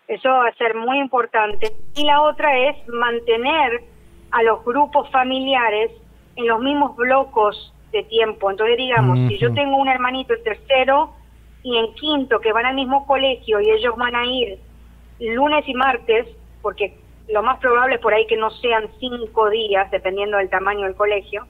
Eso 0.08 0.30
va 0.30 0.48
a 0.48 0.56
ser 0.56 0.76
muy 0.76 1.00
importante. 1.00 1.74
Y 1.96 2.06
la 2.06 2.22
otra 2.22 2.58
es 2.58 2.88
mantener 2.88 3.84
a 4.32 4.44
los 4.44 4.64
grupos 4.66 5.10
familiares 5.12 5.92
en 6.36 6.48
los 6.48 6.60
mismos 6.60 6.96
blocos 6.96 7.74
de 7.92 8.04
tiempo. 8.04 8.50
Entonces, 8.50 8.78
digamos, 8.78 9.18
si 9.30 9.38
yo 9.38 9.54
tengo 9.54 9.78
un 9.78 9.88
hermanito 9.88 10.34
en 10.34 10.44
tercero 10.44 11.14
y 11.62 11.78
en 11.78 11.94
quinto 11.94 12.40
que 12.42 12.52
van 12.52 12.66
al 12.66 12.76
mismo 12.76 13.06
colegio 13.06 13.62
y 13.62 13.70
ellos 13.70 13.96
van 13.96 14.16
a 14.16 14.26
ir 14.26 14.60
lunes 15.20 15.64
y 15.68 15.74
martes, 15.74 16.28
porque 16.62 16.98
lo 17.30 17.42
más 17.42 17.60
probable 17.60 17.96
es 17.96 18.02
por 18.02 18.14
ahí 18.14 18.26
que 18.28 18.38
no 18.38 18.52
sean 18.52 18.90
cinco 19.00 19.50
días, 19.50 19.90
dependiendo 19.92 20.38
del 20.38 20.50
tamaño 20.50 20.86
del 20.86 20.96
colegio, 20.96 21.46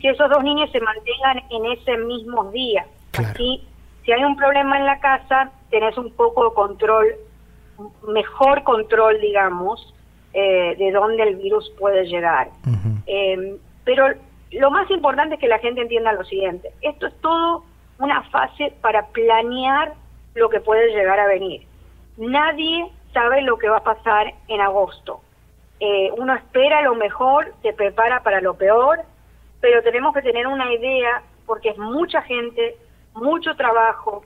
que 0.00 0.10
esos 0.10 0.30
dos 0.30 0.42
niños 0.42 0.70
se 0.72 0.80
mantengan 0.80 1.42
en 1.50 1.66
ese 1.66 1.96
mismo 1.98 2.50
día. 2.50 2.86
Así, 3.12 3.62
si 4.04 4.12
hay 4.12 4.24
un 4.24 4.36
problema 4.36 4.78
en 4.78 4.86
la 4.86 5.00
casa, 5.00 5.50
tenés 5.70 5.96
un 5.98 6.10
poco 6.12 6.48
de 6.48 6.54
control, 6.54 7.06
mejor 8.06 8.62
control, 8.62 9.20
digamos, 9.20 9.94
eh, 10.32 10.76
de 10.78 10.92
dónde 10.92 11.22
el 11.22 11.36
virus 11.36 11.70
puede 11.78 12.06
llegar. 12.06 12.48
Em, 13.06 13.58
pero 13.84 14.08
lo 14.52 14.70
más 14.70 14.90
importante 14.90 15.34
es 15.34 15.40
que 15.40 15.48
la 15.48 15.58
gente 15.58 15.82
entienda 15.82 16.12
lo 16.12 16.24
siguiente, 16.24 16.70
esto 16.80 17.06
es 17.06 17.14
todo 17.20 17.64
una 17.98 18.22
fase 18.24 18.72
para 18.80 19.06
planear 19.08 19.94
lo 20.34 20.48
que 20.48 20.60
puede 20.60 20.88
llegar 20.88 21.18
a 21.18 21.26
venir. 21.26 21.66
Nadie 22.16 22.90
sabe 23.12 23.42
lo 23.42 23.58
que 23.58 23.68
va 23.68 23.78
a 23.78 23.84
pasar 23.84 24.34
en 24.48 24.60
agosto. 24.60 25.20
Eh, 25.80 26.10
uno 26.16 26.34
espera 26.34 26.82
lo 26.82 26.94
mejor, 26.94 27.54
se 27.62 27.72
prepara 27.72 28.22
para 28.22 28.40
lo 28.40 28.54
peor, 28.54 29.00
pero 29.60 29.82
tenemos 29.82 30.14
que 30.14 30.22
tener 30.22 30.46
una 30.46 30.72
idea 30.72 31.22
porque 31.46 31.70
es 31.70 31.78
mucha 31.78 32.22
gente, 32.22 32.76
mucho 33.14 33.54
trabajo 33.56 34.22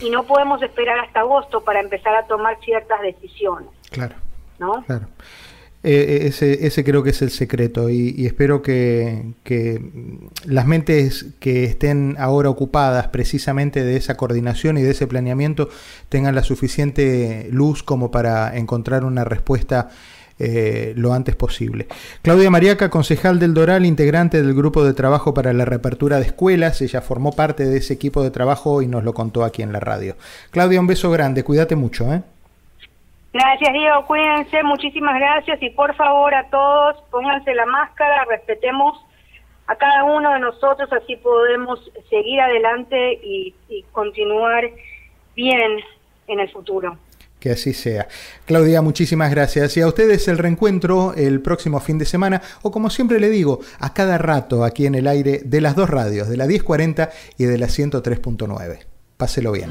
y 0.00 0.10
no 0.10 0.24
podemos 0.24 0.62
esperar 0.62 0.98
hasta 1.00 1.20
agosto 1.20 1.62
para 1.62 1.80
empezar 1.80 2.14
a 2.14 2.26
tomar 2.26 2.58
ciertas 2.60 3.00
decisiones. 3.00 3.70
Claro. 3.90 4.14
¿No? 4.58 4.84
Claro. 4.84 5.06
Eh, 5.84 5.92
eh, 5.92 6.26
ese, 6.26 6.66
ese 6.66 6.82
creo 6.82 7.04
que 7.04 7.10
es 7.10 7.22
el 7.22 7.30
secreto 7.30 7.88
y, 7.88 8.26
espero 8.26 8.62
que, 8.62 9.34
que, 9.44 9.80
las 10.44 10.66
mentes 10.66 11.26
que 11.38 11.64
estén 11.64 12.16
ahora 12.18 12.50
ocupadas 12.50 13.08
precisamente 13.08 13.84
de 13.84 13.96
esa 13.96 14.16
coordinación 14.16 14.76
y 14.76 14.82
de 14.82 14.90
ese 14.90 15.06
planeamiento 15.06 15.68
tengan 16.08 16.34
la 16.34 16.42
suficiente 16.42 17.48
luz 17.52 17.84
como 17.84 18.10
para 18.10 18.56
encontrar 18.56 19.04
una 19.04 19.22
respuesta 19.24 19.88
eh, 20.40 20.92
lo 20.96 21.14
antes 21.14 21.34
posible. 21.34 21.88
Claudia 22.22 22.48
Mariaca, 22.48 22.90
concejal 22.90 23.40
del 23.40 23.54
Doral, 23.54 23.84
integrante 23.84 24.40
del 24.40 24.54
grupo 24.54 24.84
de 24.84 24.94
trabajo 24.94 25.34
para 25.34 25.52
la 25.52 25.64
reapertura 25.64 26.18
de 26.18 26.26
escuelas, 26.26 26.80
ella 26.80 27.00
formó 27.00 27.32
parte 27.32 27.66
de 27.66 27.78
ese 27.78 27.94
equipo 27.94 28.22
de 28.22 28.30
trabajo 28.30 28.80
y 28.80 28.86
nos 28.86 29.02
lo 29.02 29.14
contó 29.14 29.42
aquí 29.42 29.62
en 29.62 29.72
la 29.72 29.80
radio. 29.80 30.16
Claudia, 30.52 30.80
un 30.80 30.86
beso 30.86 31.10
grande, 31.10 31.42
cuídate 31.42 31.74
mucho. 31.74 32.12
¿eh? 32.14 32.22
Gracias, 33.32 33.72
Diego. 33.72 34.06
Cuídense, 34.06 34.62
muchísimas 34.62 35.18
gracias. 35.18 35.62
Y 35.62 35.70
por 35.70 35.94
favor, 35.94 36.34
a 36.34 36.48
todos, 36.48 36.96
pónganse 37.10 37.54
la 37.54 37.66
máscara, 37.66 38.24
respetemos 38.24 38.98
a 39.66 39.76
cada 39.76 40.04
uno 40.04 40.32
de 40.32 40.40
nosotros, 40.40 40.90
así 40.92 41.16
podemos 41.16 41.78
seguir 42.08 42.40
adelante 42.40 43.20
y, 43.22 43.54
continuar 43.92 44.64
bien 45.36 45.60
en 46.26 46.40
el 46.40 46.50
futuro. 46.50 46.96
Que 47.38 47.50
así 47.50 47.74
sea. 47.74 48.08
Claudia, 48.46 48.80
muchísimas 48.82 49.30
gracias. 49.30 49.76
Y 49.76 49.82
a 49.82 49.86
ustedes 49.86 50.26
el 50.26 50.38
reencuentro 50.38 51.12
el 51.14 51.40
próximo 51.42 51.78
fin 51.80 51.98
de 51.98 52.06
semana, 52.06 52.40
o 52.62 52.72
como 52.72 52.88
siempre 52.88 53.20
le 53.20 53.28
digo, 53.28 53.60
a 53.78 53.92
cada 53.92 54.18
rato 54.18 54.64
aquí 54.64 54.86
en 54.86 54.94
el 54.94 55.06
aire 55.06 55.42
de 55.44 55.60
las 55.60 55.76
dos 55.76 55.90
radios, 55.90 56.28
de 56.28 56.36
la 56.38 56.46
1040 56.46 57.10
y 57.36 57.44
de 57.44 57.58
la 57.58 57.66
103.9. 57.66 58.86
Páselo 59.18 59.52
bien. 59.52 59.70